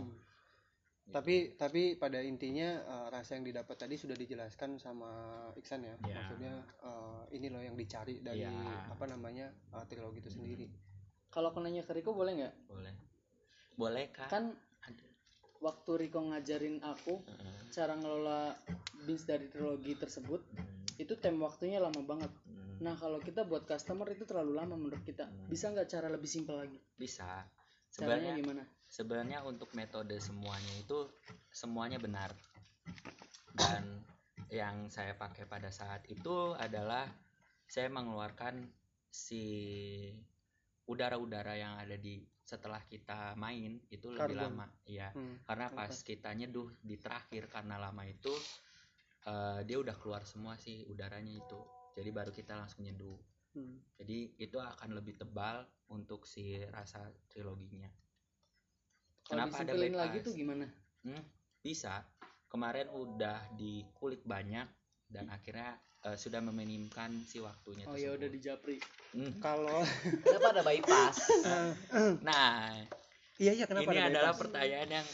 Hmm. 1.07 1.15
Tapi 1.15 1.55
tapi 1.55 1.95
pada 1.95 2.19
intinya 2.19 2.67
eh, 2.83 3.07
rasa 3.15 3.39
yang 3.39 3.47
didapat 3.47 3.79
tadi 3.79 3.95
sudah 3.95 4.19
dijelaskan 4.19 4.75
sama 4.75 5.07
Iksan 5.55 5.87
ya. 5.87 5.95
Ya. 6.03 6.19
Maksudnya 6.19 6.55
eh, 6.83 7.23
ini 7.31 7.47
loh 7.47 7.63
yang 7.63 7.79
dicari 7.79 8.19
dari 8.19 8.43
Ya. 8.43 8.51
apa 8.91 9.07
namanya 9.07 9.47
eh, 9.71 9.85
trilogi 9.87 10.19
itu 10.19 10.35
sendiri. 10.35 10.67
kalau 11.31 11.55
aku 11.55 11.63
nanya 11.63 11.87
ke 11.87 11.95
Riko 11.95 12.11
boleh 12.11 12.33
nggak 12.43 12.55
boleh 12.67 12.95
boleh 13.77 14.09
kak 14.11 14.27
kan 14.27 14.57
waktu 15.63 15.91
Riko 15.95 16.27
ngajarin 16.27 16.81
aku 16.83 17.23
Heeh. 17.23 17.71
cara 17.71 17.93
ngelola 17.95 18.57
beans 19.07 19.29
dari 19.29 19.47
trilogi 19.47 19.95
tersebut 19.95 20.43
Hmm, 20.57 20.76
itu 20.97 21.15
tem 21.17 21.37
waktunya 21.37 21.79
lama 21.81 22.01
banget. 22.03 22.33
Hmm. 22.45 22.77
nah 22.77 22.93
kalau 22.93 23.17
kita 23.21 23.45
buat 23.49 23.65
customer 23.65 24.05
itu 24.13 24.29
terlalu 24.29 24.53
lama 24.57 24.77
menurut 24.77 25.01
kita. 25.05 25.25
Hmm. 25.29 25.49
bisa 25.49 25.73
nggak 25.73 25.89
cara 25.89 26.09
lebih 26.13 26.29
simpel 26.29 26.57
lagi? 26.61 26.79
Bisa. 26.97 27.45
Caranya 27.97 28.33
sebenarnya 28.33 28.33
gimana? 28.37 28.63
sebenarnya 28.87 29.39
untuk 29.45 29.71
metode 29.75 30.17
semuanya 30.21 30.75
itu 30.79 31.09
semuanya 31.49 31.99
benar. 31.99 32.31
Dan 33.57 34.05
yang 34.53 34.87
saya 34.93 35.17
pakai 35.17 35.49
pada 35.49 35.73
saat 35.73 36.05
itu 36.07 36.55
adalah 36.55 37.09
saya 37.67 37.91
mengeluarkan 37.91 38.63
si 39.11 39.43
udara-udara 40.87 41.59
yang 41.59 41.75
ada 41.83 41.99
di 41.99 42.23
setelah 42.47 42.79
kita 42.87 43.35
main 43.35 43.83
itu 43.91 44.07
lebih 44.07 44.39
Karbon. 44.39 44.55
lama. 44.55 44.67
Ya 44.87 45.11
Hmm. 45.11 45.43
karena 45.43 45.67
pas 45.75 45.91
kita 45.91 46.31
nyeduh 46.31 46.71
di 46.79 46.95
terakhir 46.95 47.51
karena 47.51 47.75
lama 47.75 48.07
itu 48.07 48.31
eh, 49.27 49.61
dia 49.63 49.77
udah 49.77 49.95
keluar 49.95 50.23
semua 50.23 50.55
sih 50.57 50.87
udaranya 50.87 51.35
itu 51.35 51.61
jadi 51.93 52.11
baru 52.11 52.31
kita 52.31 52.55
langsung 52.55 52.83
nyeduh 52.83 53.19
Hmm. 53.57 53.81
jadi 53.97 54.37
itu 54.37 54.61
akan 54.61 54.93
lebih 54.93 55.17
tebal 55.17 55.65
untuk 55.89 56.29
si 56.29 56.61
rasa 56.67 57.01
triloginya 57.27 57.89
kalau 59.25 59.49
Kenapa 59.49 59.65
ada 59.65 59.73
bypass? 59.73 59.97
lagi 59.97 60.19
tuh 60.21 60.35
gimana 60.35 60.67
Hmm, 61.01 61.23
bisa. 61.61 62.03
Kemarin 62.47 62.91
udah 62.91 63.55
dikulik 63.55 64.21
banyak 64.23 64.67
dan 65.09 65.31
akhirnya 65.31 65.73
eh, 66.03 66.15
sudah 66.15 66.43
meminimkan 66.43 67.15
si 67.23 67.41
waktunya 67.41 67.87
oh 67.87 67.95
ya 67.95 68.13
udah 68.13 68.29
di 68.29 68.39
Japri 68.39 68.77
Hmm. 69.09 69.41
Kalau 69.41 69.81
Kenapa 70.21 70.53
ada 70.53 70.61
bypass? 70.61 71.17
Nah, 72.29 72.77
iya 73.41 73.57
iya 73.57 73.65
kenapa 73.65 73.89
ini 73.89 73.97
ada 73.97 74.11
adalah 74.13 74.33
bypass? 74.35 74.43
pertanyaan 74.45 74.89
yang 74.93 75.07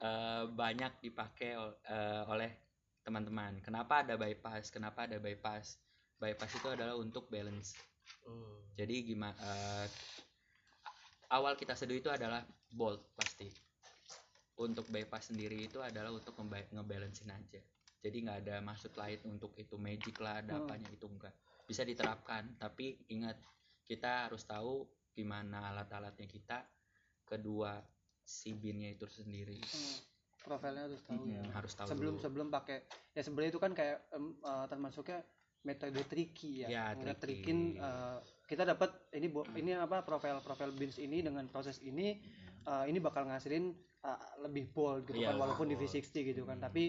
eh, 0.00 0.42
banyak 0.48 0.92
dipakai 1.02 1.50
eh, 1.84 2.22
oleh 2.24 2.50
teman-teman. 3.04 3.60
Kenapa 3.60 4.00
ada 4.00 4.16
bypass? 4.16 4.72
Kenapa 4.72 5.04
ada 5.04 5.20
bypass? 5.20 5.76
Bypass 6.16 6.52
itu 6.56 6.68
adalah 6.72 6.96
untuk 6.96 7.28
balance. 7.28 7.76
Jadi 8.74 9.14
gimana? 9.14 9.36
awal 11.32 11.58
kita 11.58 11.74
seduh 11.74 11.98
itu 11.98 12.08
adalah 12.08 12.46
bolt 12.70 13.10
pasti. 13.18 13.50
Untuk 14.54 14.86
bypass 14.86 15.34
sendiri 15.34 15.66
itu 15.66 15.82
adalah 15.82 16.14
untuk 16.14 16.38
nge- 16.38 16.70
ngebalancein 16.70 17.32
aja. 17.34 17.58
Jadi 18.04 18.16
nggak 18.22 18.38
ada 18.46 18.56
maksud 18.62 18.94
lain 18.94 19.18
untuk 19.26 19.56
itu 19.58 19.74
magic 19.74 20.14
lah, 20.22 20.44
ada 20.44 20.60
Hmm. 20.60 20.68
apanya 20.68 20.88
itu 20.94 21.06
enggak. 21.10 21.34
Bisa 21.64 21.82
diterapkan, 21.82 22.54
tapi 22.60 23.02
ingat 23.10 23.34
kita 23.82 24.28
harus 24.28 24.46
tahu 24.46 24.86
gimana 25.16 25.74
alat-alatnya 25.74 26.28
kita. 26.28 26.62
Kedua 27.24 27.80
si 28.22 28.52
binnya 28.54 28.92
itu 28.92 29.08
sendiri 29.08 29.58
Hmm. 29.58 30.13
Profilnya 30.44 30.84
harus 30.84 31.00
tahu 31.02 31.24
ya. 31.24 31.40
Mm, 31.40 31.50
harus 31.50 31.72
tahu 31.72 31.88
sebelum 31.88 32.14
dulu. 32.14 32.22
sebelum 32.22 32.48
pakai 32.48 32.78
ya 33.10 33.22
sebenarnya 33.24 33.50
itu 33.50 33.58
kan 33.58 33.72
kayak 33.72 33.98
em, 34.12 34.36
eh, 34.36 34.66
termasuknya 34.68 35.18
metode 35.64 36.02
tricky 36.04 36.60
ya. 36.60 36.68
Ya, 36.68 36.84
tricky. 36.92 37.16
trickin, 37.40 37.58
eh, 37.74 38.16
kita 38.44 38.68
dapat 38.68 38.92
ini 39.10 39.26
bo- 39.26 39.48
ini 39.56 39.72
apa 39.72 40.04
profil 40.04 40.38
profil 40.38 40.70
beans 40.70 41.00
ini 41.00 41.24
dengan 41.24 41.48
proses 41.48 41.80
ini 41.80 42.20
eh, 42.62 42.84
ini 42.84 43.00
bakal 43.00 43.24
ngasilin 43.24 43.72
eh, 44.04 44.20
lebih 44.40 44.68
bold 44.70 45.08
gitu 45.08 45.18
Iya, 45.18 45.32
kan 45.32 45.40
walaupun 45.40 45.66
di 45.66 45.74
bold. 45.74 45.88
V60 45.88 46.28
gitu 46.28 46.44
kan. 46.44 46.60
Hmm. 46.60 46.66
Tapi 46.68 46.84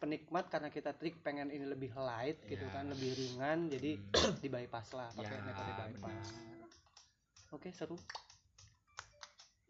penikmat 0.00 0.48
karena 0.48 0.72
kita 0.72 0.96
trik 0.96 1.20
pengen 1.20 1.52
ini 1.52 1.68
lebih 1.68 1.92
light 1.92 2.40
gitu 2.42 2.64
Iya. 2.64 2.72
kan 2.72 2.88
lebih 2.88 3.12
ringan 3.12 3.68
jadi 3.68 4.00
di 4.40 4.48
bypass 4.48 4.96
lah 4.96 5.12
pakai 5.12 5.36
Ya, 5.36 5.44
metode 5.44 5.72
bypass 5.76 6.26
oke 7.50 7.68
seru 7.68 8.00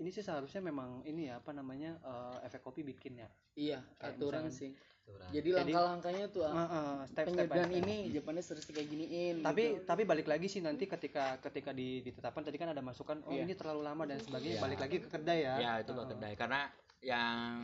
ini 0.01 0.09
sih 0.09 0.21
seharusnya 0.21 0.61
memang 0.61 1.05
ini 1.05 1.29
ya 1.29 1.37
apa 1.37 1.53
namanya 1.53 2.01
eh, 2.01 2.37
efek 2.43 2.61
kopi 2.63 2.81
bikin 2.83 3.17
ya 3.17 3.29
iya 3.55 3.79
Kayak 3.95 4.17
aturan 4.17 4.43
misalkan- 4.43 4.57
sih 4.57 4.71
Aturan. 5.01 5.29
jadi 5.31 5.49
langkah-langkahnya 5.55 6.27
tuh 6.29 6.43
ah, 6.43 6.55
Eh, 6.55 6.69
eh, 6.71 6.99
step 7.05 7.27
step 7.29 7.49
step. 7.51 7.69
ini 7.75 7.97
Japannya 8.11 8.43
harus 8.43 8.65
kayak 8.65 8.87
giniin 8.87 9.35
tapi 9.41 9.63
gitu. 9.67 9.85
tapi 9.85 10.03
balik 10.05 10.27
lagi 10.27 10.47
sih 10.47 10.61
nanti 10.61 10.85
ketika 10.87 11.25
ketika 11.41 11.71
di, 11.71 12.01
ditetapkan 12.01 12.41
tadi 12.41 12.57
kan 12.57 12.71
ada 12.71 12.81
masukan 12.81 13.21
oh 13.23 13.31
Iya. 13.31 13.45
ini 13.45 13.53
terlalu 13.53 13.83
lama 13.83 14.03
dan 14.05 14.19
sebagainya 14.19 14.57
Iya. 14.57 14.63
balik 14.63 14.79
lagi 14.79 14.97
ke 14.99 15.09
kedai 15.09 15.41
ya 15.41 15.55
ya 15.59 15.73
itu 15.79 15.91
ke 15.91 15.99
Eh, 15.99 16.09
kedai 16.09 16.35
karena 16.35 16.61
yang 17.01 17.57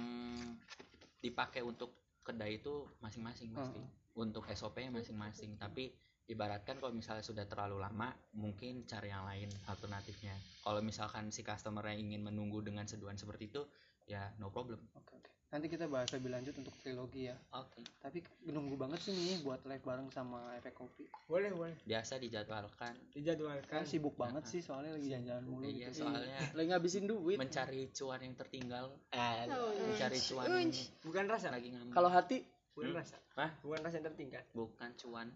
dipakai 1.18 1.60
untuk 1.60 1.90
kedai 2.20 2.56
itu 2.56 2.72
masing-masing 2.98 3.52
pasti 3.52 3.80
untuk 4.14 4.42
SOP-nya 4.46 4.90
masing-masing 4.90 5.54
tapi 5.56 5.92
ibaratkan 6.26 6.76
kalau 6.76 6.90
misalnya 6.90 7.22
sudah 7.22 7.44
terlalu 7.44 7.78
lama 7.78 8.08
mungkin 8.32 8.82
cari 8.84 9.08
yang 9.08 9.24
lain 9.24 9.46
alternatifnya. 9.64 10.34
Kalau 10.60 10.80
misalkan 10.80 11.30
si 11.30 11.40
customer 11.40 11.86
yang 11.86 12.02
ingin 12.04 12.22
menunggu 12.24 12.60
dengan 12.60 12.84
seduhan 12.84 13.14
seperti 13.14 13.48
itu 13.48 13.62
ya 14.04 14.30
no 14.36 14.48
problem. 14.48 14.78
Oke 14.92 15.14
oke. 15.14 15.30
Nanti 15.46 15.70
kita 15.70 15.86
bahas 15.86 16.10
lebih 16.10 16.34
lanjut 16.34 16.58
untuk 16.58 16.74
trilogi 16.76 17.30
ya. 17.30 17.38
Oke. 17.52 17.78
Tapi 17.96 18.18
nunggu 18.44 18.74
banget 18.74 18.98
sih 18.98 19.14
nih 19.14 19.40
buat 19.40 19.62
live 19.62 19.80
bareng 19.80 20.10
sama 20.10 20.42
efek 20.58 20.74
kopi. 20.74 21.06
Boleh 21.24 21.54
boleh. 21.54 21.78
Biasa 21.82 22.18
dijadwalkan. 22.18 22.98
Dijadwalkan. 23.14 23.70
Kan 23.72 23.86
sibuk 23.86 24.18
banget 24.18 24.42
sih 24.44 24.58
soalnya 24.58 24.98
lagi 24.98 25.06
jalan-jalan 25.06 25.44
mulu 25.46 25.64
iya 25.64 25.88
gitu. 25.88 26.02
soalnya 26.02 26.38
lagi 26.58 26.68
ngabisin 26.68 27.06
duit. 27.06 27.38
mencari 27.38 27.86
cuan 27.94 28.20
yang 28.20 28.34
tertinggal. 28.34 28.90
Eh, 29.14 29.46
Oh, 29.48 29.70
mencari 29.86 30.18
cuan 30.18 30.46
Unj. 30.50 30.76
bukan 31.00 31.24
rasa. 31.24 31.54
lagi 31.54 31.70
ngambek. 31.70 31.94
Kalau 31.94 32.10
hati? 32.10 32.42
Bukan 32.74 32.90
Hmm? 32.92 32.98
rasa. 33.00 33.16
Hah? 33.38 33.50
bukan 33.62 33.80
rasa 33.80 33.94
yang 33.96 34.06
tertingkat 34.06 34.44
bukan 34.50 34.90
cuan 34.98 35.28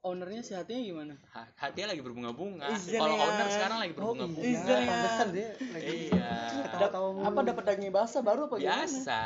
ownernya 0.00 0.40
si 0.40 0.56
hatinya 0.56 0.80
gimana? 0.80 1.14
Ha- 1.36 1.52
hatinya 1.60 1.92
lagi 1.92 2.00
berbunga-bunga. 2.00 2.72
Izin 2.72 3.00
kalau 3.00 3.16
ya. 3.16 3.24
owner 3.28 3.48
sekarang 3.52 3.78
lagi 3.84 3.92
oh 3.92 3.96
berbunga-bunga. 4.00 4.44
iya 4.48 4.56
Izin 4.56 4.76
ya. 4.80 4.88
pantesan 4.88 5.28
dia 5.32 5.48
lagi 5.60 5.92
iya. 6.08 6.32
ketawa-tawa 6.64 7.08
mulu 7.12 7.26
apa 7.28 7.40
dapat 7.44 7.64
daging 7.68 7.92
basah 7.92 8.22
baru 8.24 8.40
apa 8.48 8.54
gimana? 8.56 8.84
Biasa. 8.88 9.20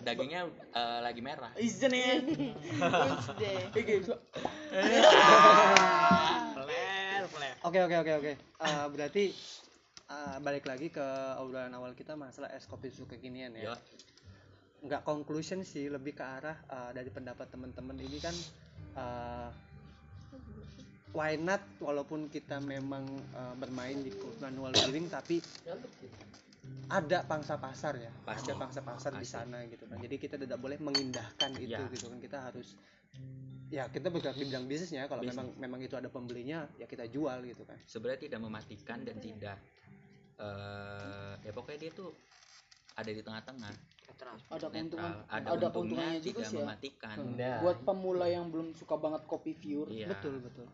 Dagingnya 0.00 0.40
eh, 0.72 0.98
lagi 1.04 1.20
merah. 1.20 1.52
Izin 1.60 1.92
ya. 1.92 2.14
Oke 7.66 7.78
oke 7.82 7.96
oke 7.98 8.12
oke. 8.24 8.32
Eh, 8.40 8.86
berarti 8.94 9.24
eh, 10.08 10.36
balik 10.40 10.64
lagi 10.64 10.88
ke 10.88 11.06
obrolan 11.42 11.74
awal 11.76 11.92
kita 11.92 12.16
masalah 12.16 12.48
es 12.56 12.64
kopi 12.64 12.88
susu 12.88 13.04
kekinian 13.04 13.52
ya. 13.52 13.72
Yo, 13.72 13.74
Nggak 14.86 15.02
conclusion 15.02 15.66
sih, 15.66 15.90
lebih 15.92 16.16
ke 16.16 16.24
arah 16.24 16.56
eh, 16.72 16.90
dari 16.96 17.10
pendapat 17.12 17.52
teman-teman. 17.52 18.00
Ini 18.00 18.18
kan 18.22 18.36
eh, 18.96 19.48
why 21.16 21.32
not 21.40 21.64
walaupun 21.80 22.28
kita 22.28 22.60
memang 22.60 23.08
eh, 23.32 23.54
bermain 23.56 23.96
di 24.04 24.12
manual 24.36 24.76
brewing 24.76 25.08
tapi 25.08 25.40
ada 26.86 27.26
pangsa 27.26 27.58
pasar 27.58 27.98
ya, 27.98 28.12
Pasti. 28.22 28.46
ada 28.46 28.62
pangsa 28.62 28.78
pasar 28.78 29.10
di 29.18 29.26
Pasti. 29.26 29.34
sana 29.34 29.58
gitu 29.66 29.90
kan. 29.90 29.98
Jadi 29.98 30.16
kita 30.22 30.38
tidak 30.38 30.58
boleh 30.62 30.78
mengindahkan 30.78 31.50
itu 31.58 31.74
Ya. 31.74 31.82
gitu 31.90 32.06
kan. 32.06 32.18
Kita 32.22 32.38
harus 32.46 32.78
ya 33.66 33.90
kita 33.90 34.06
bergerak 34.14 34.38
di 34.38 34.46
bidang 34.46 34.70
bisnisnya 34.70 35.10
kalau 35.10 35.26
Bisnis. 35.26 35.34
memang 35.34 35.46
memang 35.58 35.80
itu 35.82 35.98
ada 35.98 36.06
pembelinya 36.06 36.70
ya 36.78 36.86
kita 36.86 37.10
jual 37.10 37.42
gitu 37.42 37.66
kan. 37.66 37.74
sebenarnya 37.82 38.30
tidak 38.30 38.40
mematikan 38.46 39.02
dan 39.02 39.18
tidak 39.18 39.58
eh 40.38 41.34
ya 41.42 41.50
pokoknya 41.50 41.78
dia 41.82 41.92
tuh 41.96 42.14
ada 42.94 43.10
di 43.10 43.22
tengah-tengah 43.26 43.72
ada 44.46 44.66
keuntungan 44.70 45.12
ada, 45.26 45.48
ada 45.50 45.66
untungnya 45.66 45.70
keuntungannya 45.74 46.20
juga 46.22 46.40
tidak 46.44 46.46
sih 46.46 46.56
ya 46.56 46.62
mematikan 46.62 47.16
Nah, 47.34 47.58
buat 47.64 47.78
pemula 47.82 48.26
yang 48.30 48.46
belum 48.52 48.68
suka 48.76 48.94
banget 48.94 49.22
kopi 49.26 49.52
pure 49.58 49.90
iya 49.90 50.06
Betul 50.14 50.38
betul. 50.44 50.68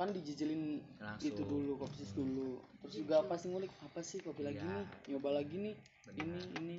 Kan 0.00 0.16
dijijilin 0.16 0.80
langsung 0.96 1.28
itu 1.28 1.42
dulu 1.44 1.76
kopi 1.76 1.94
sis 2.00 2.16
dulu 2.16 2.56
terus 2.80 2.94
juga 2.96 3.20
pasti 3.28 3.52
ngulik 3.52 3.68
apa 3.84 4.00
sih 4.00 4.24
kopi 4.24 4.40
lagi 4.40 4.56
Iya. 4.56 4.72
nih 4.72 4.84
nyoba 5.12 5.28
lagi 5.36 5.56
nih 5.60 5.74
Benar. 6.08 6.24
ini 6.24 6.40
ini 6.56 6.76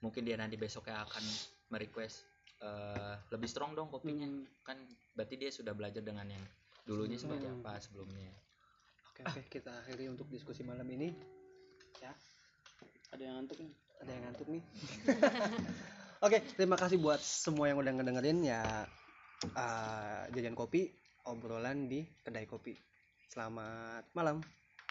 mungkin 0.00 0.22
dia 0.24 0.40
nanti 0.40 0.56
besoknya 0.56 1.04
akan 1.04 1.20
merequest 1.68 2.24
eh, 2.58 3.14
lebih 3.28 3.46
strong 3.46 3.76
dong 3.76 3.92
kopinya 3.92 4.24
Hmm. 4.24 4.48
kan 4.64 4.80
berarti 5.12 5.36
dia 5.36 5.52
sudah 5.52 5.76
belajar 5.76 6.00
dengan 6.00 6.24
yang 6.26 6.40
dulunya 6.82 7.14
seperti 7.14 7.44
Hmm. 7.44 7.60
apa 7.60 7.76
sebelumnya 7.78 8.32
Oke, 9.12 9.20
oke, 9.28 9.42
kita 9.50 9.70
akhiri 9.82 10.08
untuk 10.08 10.26
diskusi 10.26 10.62
malam 10.62 10.86
ini. 10.88 11.10
ada 13.08 13.20
yang 13.20 13.42
ngantuk 13.42 13.58
nih 13.58 13.72
Ada 13.98 14.10
yang 14.10 14.22
ngantuk 14.24 14.46
nih. 14.48 14.62
oke, 16.24 16.38
terima 16.54 16.76
kasih 16.78 16.96
buat 16.96 17.18
semua 17.18 17.66
yang 17.66 17.82
udah 17.82 17.92
ngedengerin 17.94 18.38
ya 18.42 18.62
eh, 19.42 20.22
jajan 20.32 20.54
kopi, 20.54 20.86
obrolan 21.28 21.92
di 21.92 22.00
kedai 22.24 22.48
kopi. 22.48 22.72
Selamat 23.28 24.08
malam. 24.16 24.40